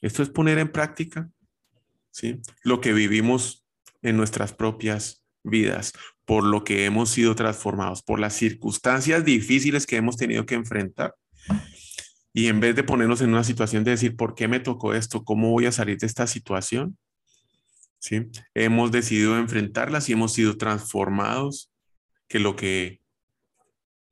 Esto 0.00 0.22
es 0.22 0.28
poner 0.28 0.58
en 0.58 0.70
práctica 0.70 1.28
¿sí? 2.12 2.40
lo 2.62 2.80
que 2.80 2.92
vivimos 2.92 3.66
en 4.02 4.16
nuestras 4.16 4.52
propias 4.52 5.25
vidas, 5.46 5.92
por 6.24 6.44
lo 6.44 6.64
que 6.64 6.84
hemos 6.84 7.10
sido 7.10 7.34
transformados, 7.34 8.02
por 8.02 8.20
las 8.20 8.34
circunstancias 8.34 9.24
difíciles 9.24 9.86
que 9.86 9.96
hemos 9.96 10.16
tenido 10.16 10.44
que 10.44 10.54
enfrentar. 10.54 11.14
Y 12.32 12.48
en 12.48 12.60
vez 12.60 12.76
de 12.76 12.84
ponernos 12.84 13.20
en 13.22 13.30
una 13.30 13.44
situación 13.44 13.84
de 13.84 13.92
decir, 13.92 14.16
¿por 14.16 14.34
qué 14.34 14.48
me 14.48 14.60
tocó 14.60 14.92
esto? 14.92 15.24
¿Cómo 15.24 15.50
voy 15.50 15.66
a 15.66 15.72
salir 15.72 15.98
de 15.98 16.06
esta 16.06 16.26
situación? 16.26 16.98
¿Sí? 17.98 18.26
Hemos 18.54 18.92
decidido 18.92 19.38
enfrentarlas 19.38 20.08
y 20.08 20.12
hemos 20.12 20.34
sido 20.34 20.56
transformados, 20.58 21.72
que 22.28 22.38
lo 22.38 22.56
que 22.56 23.00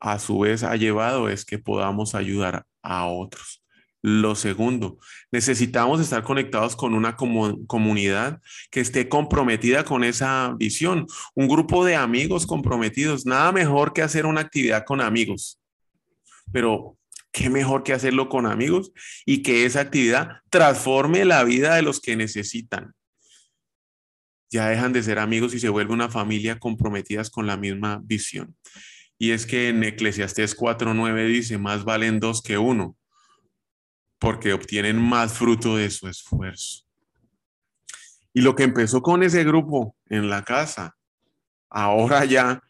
a 0.00 0.18
su 0.18 0.38
vez 0.38 0.62
ha 0.62 0.76
llevado 0.76 1.28
es 1.28 1.44
que 1.44 1.58
podamos 1.58 2.14
ayudar 2.14 2.66
a 2.82 3.06
otros. 3.06 3.63
Lo 4.06 4.34
segundo, 4.34 4.98
necesitamos 5.32 5.98
estar 5.98 6.22
conectados 6.24 6.76
con 6.76 6.92
una 6.92 7.16
comunidad 7.16 8.42
que 8.70 8.80
esté 8.80 9.08
comprometida 9.08 9.82
con 9.82 10.04
esa 10.04 10.54
visión, 10.58 11.06
un 11.34 11.48
grupo 11.48 11.86
de 11.86 11.96
amigos 11.96 12.46
comprometidos. 12.46 13.24
Nada 13.24 13.50
mejor 13.50 13.94
que 13.94 14.02
hacer 14.02 14.26
una 14.26 14.42
actividad 14.42 14.84
con 14.84 15.00
amigos, 15.00 15.58
pero 16.52 16.98
qué 17.32 17.48
mejor 17.48 17.82
que 17.82 17.94
hacerlo 17.94 18.28
con 18.28 18.44
amigos 18.44 18.92
y 19.24 19.42
que 19.42 19.64
esa 19.64 19.80
actividad 19.80 20.42
transforme 20.50 21.24
la 21.24 21.42
vida 21.42 21.74
de 21.74 21.80
los 21.80 21.98
que 21.98 22.14
necesitan. 22.14 22.92
Ya 24.50 24.68
dejan 24.68 24.92
de 24.92 25.02
ser 25.02 25.18
amigos 25.18 25.54
y 25.54 25.60
se 25.60 25.70
vuelve 25.70 25.94
una 25.94 26.10
familia 26.10 26.58
comprometidas 26.58 27.30
con 27.30 27.46
la 27.46 27.56
misma 27.56 28.02
visión. 28.04 28.54
Y 29.18 29.30
es 29.30 29.46
que 29.46 29.70
en 29.70 29.82
Eclesiastés 29.82 30.54
4.9 30.54 31.26
dice, 31.26 31.56
más 31.56 31.86
valen 31.86 32.20
dos 32.20 32.42
que 32.42 32.58
uno 32.58 32.98
porque 34.24 34.54
obtienen 34.54 34.98
más 34.98 35.34
fruto 35.34 35.76
de 35.76 35.90
su 35.90 36.08
esfuerzo. 36.08 36.84
Y 38.32 38.40
lo 38.40 38.56
que 38.56 38.62
empezó 38.62 39.02
con 39.02 39.22
ese 39.22 39.44
grupo 39.44 39.94
en 40.08 40.30
la 40.30 40.42
casa, 40.42 40.96
ahora 41.68 42.24
ya 42.24 42.62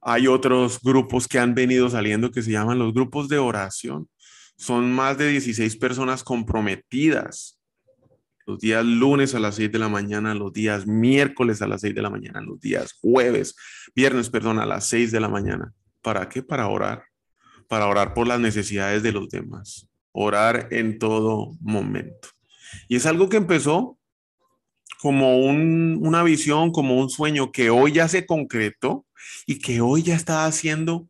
hay 0.00 0.28
otros 0.28 0.80
grupos 0.80 1.26
que 1.26 1.40
han 1.40 1.56
venido 1.56 1.90
saliendo 1.90 2.30
que 2.30 2.40
se 2.40 2.52
llaman 2.52 2.78
los 2.78 2.94
grupos 2.94 3.28
de 3.28 3.38
oración. 3.38 4.08
Son 4.56 4.92
más 4.92 5.18
de 5.18 5.26
16 5.26 5.76
personas 5.76 6.22
comprometidas. 6.22 7.58
Los 8.46 8.60
días 8.60 8.84
lunes 8.84 9.34
a 9.34 9.40
las 9.40 9.56
6 9.56 9.72
de 9.72 9.80
la 9.80 9.88
mañana, 9.88 10.36
los 10.36 10.52
días 10.52 10.86
miércoles 10.86 11.62
a 11.62 11.66
las 11.66 11.80
6 11.80 11.96
de 11.96 12.02
la 12.02 12.10
mañana, 12.10 12.40
los 12.40 12.60
días 12.60 12.92
jueves, 13.00 13.56
viernes, 13.92 14.30
perdón, 14.30 14.60
a 14.60 14.66
las 14.66 14.86
6 14.86 15.10
de 15.10 15.18
la 15.18 15.28
mañana. 15.28 15.72
¿Para 16.00 16.28
qué? 16.28 16.44
Para 16.44 16.68
orar. 16.68 17.02
Para 17.66 17.88
orar 17.88 18.14
por 18.14 18.28
las 18.28 18.38
necesidades 18.38 19.02
de 19.02 19.10
los 19.10 19.28
demás 19.28 19.88
orar 20.18 20.68
en 20.70 20.98
todo 20.98 21.52
momento. 21.60 22.28
Y 22.88 22.96
es 22.96 23.04
algo 23.04 23.28
que 23.28 23.36
empezó 23.36 23.98
como 24.98 25.36
una 25.38 26.22
visión, 26.22 26.72
como 26.72 26.98
un 26.98 27.10
sueño 27.10 27.52
que 27.52 27.68
hoy 27.68 27.92
ya 27.92 28.08
se 28.08 28.24
concretó 28.24 29.04
y 29.44 29.58
que 29.58 29.82
hoy 29.82 30.02
ya 30.02 30.16
está 30.16 30.46
haciendo 30.46 31.06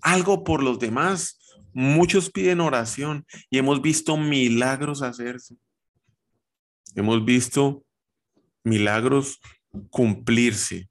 algo 0.00 0.44
por 0.44 0.62
los 0.62 0.78
demás. 0.78 1.40
Muchos 1.72 2.30
piden 2.30 2.60
oración 2.60 3.26
y 3.50 3.58
hemos 3.58 3.82
visto 3.82 4.16
milagros 4.16 5.02
hacerse. 5.02 5.56
Hemos 6.94 7.24
visto 7.24 7.84
milagros 8.62 9.40
cumplirse. 9.90 10.88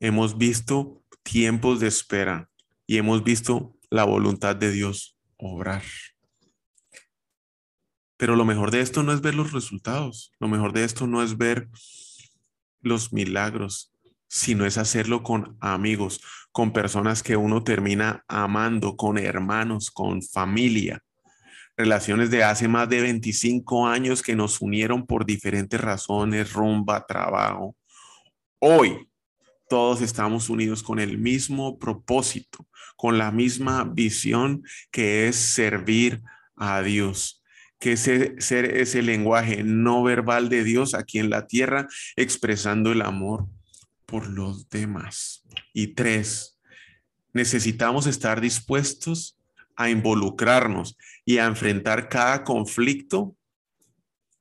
Hemos 0.00 0.36
visto 0.36 1.00
tiempos 1.22 1.78
de 1.78 1.86
espera 1.86 2.50
y 2.88 2.96
hemos 2.96 3.22
visto 3.22 3.76
la 3.88 4.02
voluntad 4.02 4.56
de 4.56 4.72
Dios 4.72 5.16
obrar. 5.36 5.84
Pero 8.22 8.36
lo 8.36 8.44
mejor 8.44 8.70
de 8.70 8.82
esto 8.82 9.02
no 9.02 9.12
es 9.12 9.20
ver 9.20 9.34
los 9.34 9.50
resultados, 9.50 10.32
lo 10.38 10.46
mejor 10.46 10.72
de 10.72 10.84
esto 10.84 11.08
no 11.08 11.24
es 11.24 11.36
ver 11.36 11.68
los 12.80 13.12
milagros, 13.12 13.92
sino 14.28 14.64
es 14.64 14.78
hacerlo 14.78 15.24
con 15.24 15.56
amigos, 15.60 16.20
con 16.52 16.72
personas 16.72 17.24
que 17.24 17.36
uno 17.36 17.64
termina 17.64 18.24
amando, 18.28 18.94
con 18.94 19.18
hermanos, 19.18 19.90
con 19.90 20.22
familia. 20.22 21.02
Relaciones 21.76 22.30
de 22.30 22.44
hace 22.44 22.68
más 22.68 22.88
de 22.88 23.00
25 23.00 23.88
años 23.88 24.22
que 24.22 24.36
nos 24.36 24.60
unieron 24.60 25.04
por 25.04 25.26
diferentes 25.26 25.80
razones, 25.80 26.52
rumba, 26.52 27.04
trabajo. 27.04 27.74
Hoy 28.60 29.08
todos 29.68 30.00
estamos 30.00 30.48
unidos 30.48 30.84
con 30.84 31.00
el 31.00 31.18
mismo 31.18 31.76
propósito, 31.76 32.68
con 32.94 33.18
la 33.18 33.32
misma 33.32 33.82
visión 33.82 34.62
que 34.92 35.26
es 35.26 35.34
servir 35.34 36.22
a 36.54 36.82
Dios, 36.82 37.41
que 37.82 37.94
es 37.94 38.02
ser 38.02 38.76
ese 38.76 39.02
lenguaje 39.02 39.64
no 39.64 40.04
verbal 40.04 40.48
de 40.48 40.62
Dios 40.62 40.94
aquí 40.94 41.18
en 41.18 41.30
la 41.30 41.48
tierra, 41.48 41.88
expresando 42.14 42.92
el 42.92 43.02
amor 43.02 43.48
por 44.06 44.28
los 44.28 44.70
demás. 44.70 45.42
Y 45.72 45.88
tres, 45.88 46.60
necesitamos 47.32 48.06
estar 48.06 48.40
dispuestos 48.40 49.36
a 49.74 49.90
involucrarnos 49.90 50.96
y 51.24 51.38
a 51.38 51.46
enfrentar 51.46 52.08
cada 52.08 52.44
conflicto 52.44 53.34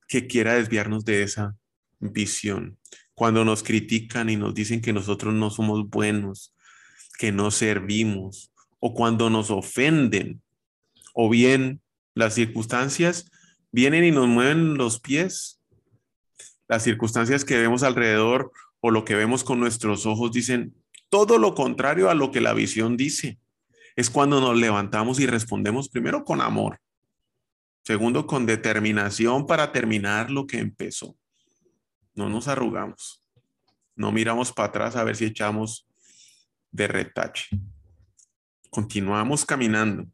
que 0.07 0.27
quiera 0.27 0.53
desviarnos 0.53 1.03
de 1.03 1.23
esa 1.23 1.55
visión 1.99 2.77
cuando 3.15 3.43
nos 3.43 3.63
critican 3.63 4.29
y 4.29 4.35
nos 4.35 4.53
dicen 4.53 4.81
que 4.81 4.93
nosotros 4.93 5.33
no 5.33 5.49
somos 5.49 5.89
buenos, 5.89 6.53
que 7.17 7.31
no 7.31 7.49
servimos, 7.49 8.51
o 8.79 8.93
cuando 8.93 9.31
nos 9.31 9.49
ofenden, 9.49 10.43
o 11.15 11.27
bien 11.27 11.81
las 12.13 12.33
circunstancias 12.33 13.31
vienen 13.71 14.03
y 14.03 14.11
nos 14.11 14.27
mueven 14.27 14.75
los 14.75 14.99
pies. 14.99 15.61
Las 16.67 16.83
circunstancias 16.83 17.45
que 17.45 17.57
vemos 17.57 17.83
alrededor 17.83 18.51
o 18.79 18.91
lo 18.91 19.05
que 19.05 19.15
vemos 19.15 19.43
con 19.43 19.59
nuestros 19.59 20.05
ojos 20.05 20.31
dicen 20.31 20.75
todo 21.09 21.37
lo 21.37 21.55
contrario 21.55 22.09
a 22.09 22.15
lo 22.15 22.31
que 22.31 22.41
la 22.41 22.53
visión 22.53 22.97
dice. 22.97 23.39
Es 23.95 24.09
cuando 24.09 24.39
nos 24.39 24.57
levantamos 24.57 25.19
y 25.19 25.27
respondemos 25.27 25.89
primero 25.89 26.23
con 26.23 26.41
amor, 26.41 26.79
segundo 27.83 28.25
con 28.25 28.45
determinación 28.45 29.45
para 29.45 29.71
terminar 29.71 30.31
lo 30.31 30.47
que 30.47 30.59
empezó 30.59 31.17
no 32.13 32.29
nos 32.29 32.47
arrugamos, 32.47 33.23
no 33.95 34.11
miramos 34.11 34.51
para 34.51 34.69
atrás 34.69 34.95
a 34.95 35.03
ver 35.03 35.15
si 35.15 35.25
echamos 35.25 35.87
de 36.71 36.87
retache. 36.87 37.47
Continuamos 38.69 39.45
caminando 39.45 40.07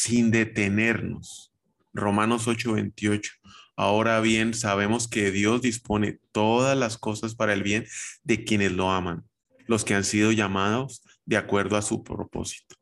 sin 0.00 0.30
detenernos. 0.30 1.52
Romanos 1.92 2.46
8:28. 2.46 3.32
Ahora 3.76 4.20
bien, 4.20 4.54
sabemos 4.54 5.08
que 5.08 5.30
Dios 5.30 5.62
dispone 5.62 6.18
todas 6.32 6.76
las 6.76 6.98
cosas 6.98 7.34
para 7.34 7.52
el 7.52 7.62
bien 7.62 7.86
de 8.22 8.44
quienes 8.44 8.72
lo 8.72 8.90
aman, 8.90 9.24
los 9.66 9.84
que 9.84 9.94
han 9.94 10.04
sido 10.04 10.32
llamados 10.32 11.02
de 11.26 11.36
acuerdo 11.36 11.76
a 11.76 11.82
su 11.82 12.02
propósito. 12.02 12.76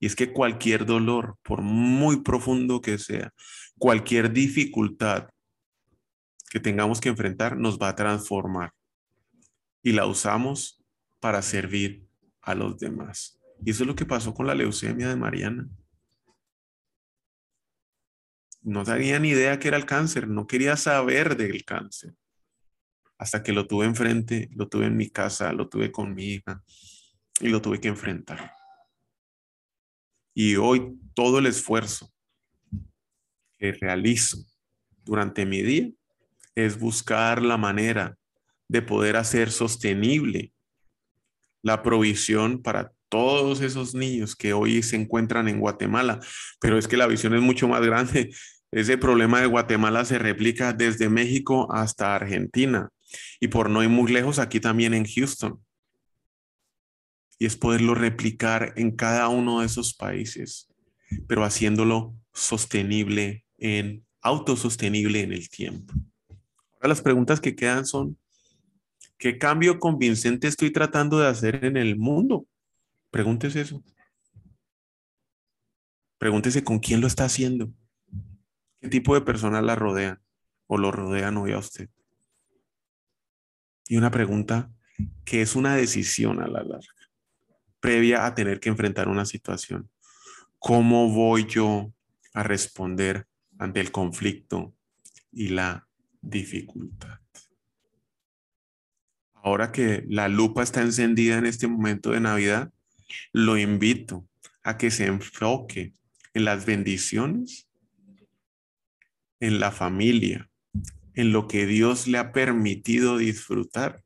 Y 0.00 0.06
es 0.06 0.16
que 0.16 0.32
cualquier 0.32 0.84
dolor, 0.86 1.36
por 1.42 1.62
muy 1.62 2.22
profundo 2.22 2.80
que 2.80 2.98
sea, 2.98 3.32
cualquier 3.78 4.32
dificultad, 4.32 5.28
que 6.50 6.60
tengamos 6.60 7.00
que 7.00 7.08
enfrentar 7.08 7.56
nos 7.56 7.78
va 7.78 7.88
a 7.88 7.96
transformar 7.96 8.72
y 9.82 9.92
la 9.92 10.06
usamos 10.06 10.82
para 11.20 11.42
servir 11.42 12.06
a 12.42 12.54
los 12.54 12.78
demás. 12.78 13.38
Y 13.64 13.70
eso 13.70 13.82
es 13.82 13.86
lo 13.86 13.94
que 13.94 14.06
pasó 14.06 14.34
con 14.34 14.46
la 14.46 14.54
leucemia 14.54 15.08
de 15.08 15.16
Mariana. 15.16 15.68
No 18.68 18.84
tenía 18.84 19.18
ni 19.18 19.30
idea 19.30 19.58
que 19.58 19.68
era 19.68 19.78
el 19.78 19.86
cáncer, 19.86 20.28
no 20.28 20.46
quería 20.46 20.76
saber 20.76 21.38
del 21.38 21.64
cáncer. 21.64 22.14
Hasta 23.16 23.42
que 23.42 23.54
lo 23.54 23.66
tuve 23.66 23.86
enfrente, 23.86 24.50
lo 24.52 24.68
tuve 24.68 24.84
en 24.84 24.96
mi 24.96 25.08
casa, 25.08 25.54
lo 25.54 25.70
tuve 25.70 25.90
con 25.90 26.14
mi 26.14 26.34
hija 26.34 26.62
y 27.40 27.48
lo 27.48 27.62
tuve 27.62 27.80
que 27.80 27.88
enfrentar. 27.88 28.52
Y 30.34 30.56
hoy 30.56 30.98
todo 31.14 31.38
el 31.38 31.46
esfuerzo 31.46 32.12
que 33.58 33.72
realizo 33.72 34.36
durante 35.02 35.46
mi 35.46 35.62
día 35.62 35.90
es 36.54 36.78
buscar 36.78 37.40
la 37.40 37.56
manera 37.56 38.18
de 38.68 38.82
poder 38.82 39.16
hacer 39.16 39.50
sostenible 39.50 40.52
la 41.62 41.82
provisión 41.82 42.60
para 42.60 42.92
todos 43.08 43.62
esos 43.62 43.94
niños 43.94 44.36
que 44.36 44.52
hoy 44.52 44.82
se 44.82 44.96
encuentran 44.96 45.48
en 45.48 45.58
Guatemala. 45.58 46.20
Pero 46.60 46.76
es 46.76 46.86
que 46.86 46.98
la 46.98 47.06
visión 47.06 47.34
es 47.34 47.40
mucho 47.40 47.66
más 47.66 47.80
grande. 47.80 48.30
Ese 48.70 48.98
problema 48.98 49.40
de 49.40 49.46
Guatemala 49.46 50.04
se 50.04 50.18
replica 50.18 50.72
desde 50.72 51.08
México 51.08 51.72
hasta 51.72 52.14
Argentina 52.14 52.90
y 53.40 53.48
por 53.48 53.70
no 53.70 53.82
ir 53.82 53.88
muy 53.88 54.12
lejos 54.12 54.38
aquí 54.38 54.60
también 54.60 54.92
en 54.92 55.06
Houston. 55.06 55.64
Y 57.38 57.46
es 57.46 57.56
poderlo 57.56 57.94
replicar 57.94 58.74
en 58.76 58.94
cada 58.94 59.28
uno 59.28 59.60
de 59.60 59.66
esos 59.66 59.94
países, 59.94 60.68
pero 61.26 61.44
haciéndolo 61.44 62.14
sostenible 62.32 63.46
en 63.56 64.04
autosostenible 64.20 65.22
en 65.22 65.32
el 65.32 65.48
tiempo. 65.48 65.94
Ahora 66.74 66.88
las 66.88 67.00
preguntas 67.00 67.40
que 67.40 67.56
quedan 67.56 67.86
son, 67.86 68.18
¿qué 69.16 69.38
cambio 69.38 69.78
convincente 69.78 70.46
estoy 70.46 70.72
tratando 70.72 71.18
de 71.18 71.28
hacer 71.28 71.64
en 71.64 71.76
el 71.76 71.96
mundo? 71.96 72.46
Pregúntese 73.10 73.62
eso. 73.62 73.82
Pregúntese 76.18 76.62
con 76.62 76.80
quién 76.80 77.00
lo 77.00 77.06
está 77.06 77.24
haciendo. 77.24 77.72
¿Qué 78.80 78.88
tipo 78.88 79.14
de 79.14 79.20
personas 79.20 79.62
la 79.64 79.74
rodean 79.74 80.20
o 80.66 80.78
lo 80.78 80.90
rodean 80.90 81.36
hoy 81.36 81.52
a 81.52 81.58
usted? 81.58 81.88
Y 83.88 83.96
una 83.96 84.10
pregunta 84.10 84.70
que 85.24 85.42
es 85.42 85.56
una 85.56 85.76
decisión 85.76 86.40
a 86.40 86.46
la 86.46 86.62
larga, 86.62 86.80
previa 87.80 88.26
a 88.26 88.34
tener 88.34 88.60
que 88.60 88.68
enfrentar 88.68 89.08
una 89.08 89.24
situación. 89.24 89.88
¿Cómo 90.58 91.10
voy 91.10 91.46
yo 91.46 91.92
a 92.34 92.42
responder 92.42 93.26
ante 93.58 93.80
el 93.80 93.90
conflicto 93.90 94.74
y 95.32 95.48
la 95.48 95.88
dificultad. 96.20 97.20
Ahora 99.34 99.72
que 99.72 100.04
la 100.08 100.28
lupa 100.28 100.62
está 100.62 100.82
encendida 100.82 101.38
en 101.38 101.46
este 101.46 101.68
momento 101.68 102.10
de 102.10 102.20
Navidad, 102.20 102.72
lo 103.32 103.56
invito 103.56 104.28
a 104.62 104.76
que 104.76 104.90
se 104.90 105.06
enfoque 105.06 105.94
en 106.34 106.44
las 106.44 106.66
bendiciones, 106.66 107.67
en 109.40 109.60
la 109.60 109.70
familia, 109.70 110.50
en 111.14 111.32
lo 111.32 111.48
que 111.48 111.66
Dios 111.66 112.06
le 112.06 112.18
ha 112.18 112.32
permitido 112.32 113.18
disfrutar 113.18 114.02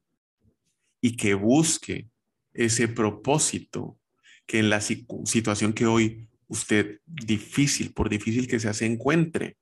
y 1.00 1.16
que 1.16 1.34
busque 1.34 2.08
ese 2.54 2.88
propósito 2.88 3.98
que 4.46 4.58
en 4.58 4.70
la 4.70 4.80
situación 4.80 5.72
que 5.72 5.86
hoy 5.86 6.28
usted 6.48 7.00
difícil, 7.06 7.92
por 7.92 8.08
difícil 8.08 8.46
que 8.46 8.60
sea, 8.60 8.74
se 8.74 8.86
encuentre, 8.86 9.56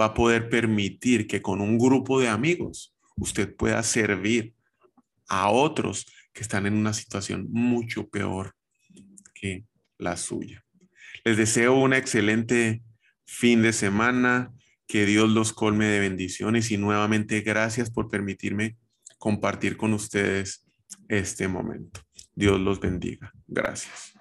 va 0.00 0.06
a 0.06 0.14
poder 0.14 0.48
permitir 0.48 1.26
que 1.26 1.42
con 1.42 1.60
un 1.60 1.78
grupo 1.78 2.20
de 2.20 2.28
amigos 2.28 2.94
usted 3.16 3.54
pueda 3.54 3.82
servir 3.82 4.54
a 5.28 5.50
otros 5.50 6.06
que 6.32 6.42
están 6.42 6.66
en 6.66 6.74
una 6.74 6.92
situación 6.92 7.48
mucho 7.50 8.08
peor 8.08 8.54
que 9.34 9.64
la 9.98 10.16
suya. 10.16 10.64
Les 11.24 11.36
deseo 11.36 11.74
un 11.74 11.92
excelente 11.92 12.82
fin 13.26 13.62
de 13.62 13.72
semana, 13.72 14.52
que 14.90 15.06
Dios 15.06 15.30
los 15.30 15.52
colme 15.52 15.86
de 15.86 16.00
bendiciones 16.00 16.72
y 16.72 16.76
nuevamente 16.76 17.42
gracias 17.42 17.90
por 17.90 18.10
permitirme 18.10 18.76
compartir 19.18 19.76
con 19.76 19.92
ustedes 19.92 20.66
este 21.08 21.46
momento. 21.46 22.00
Dios 22.34 22.58
los 22.58 22.80
bendiga. 22.80 23.32
Gracias. 23.46 24.19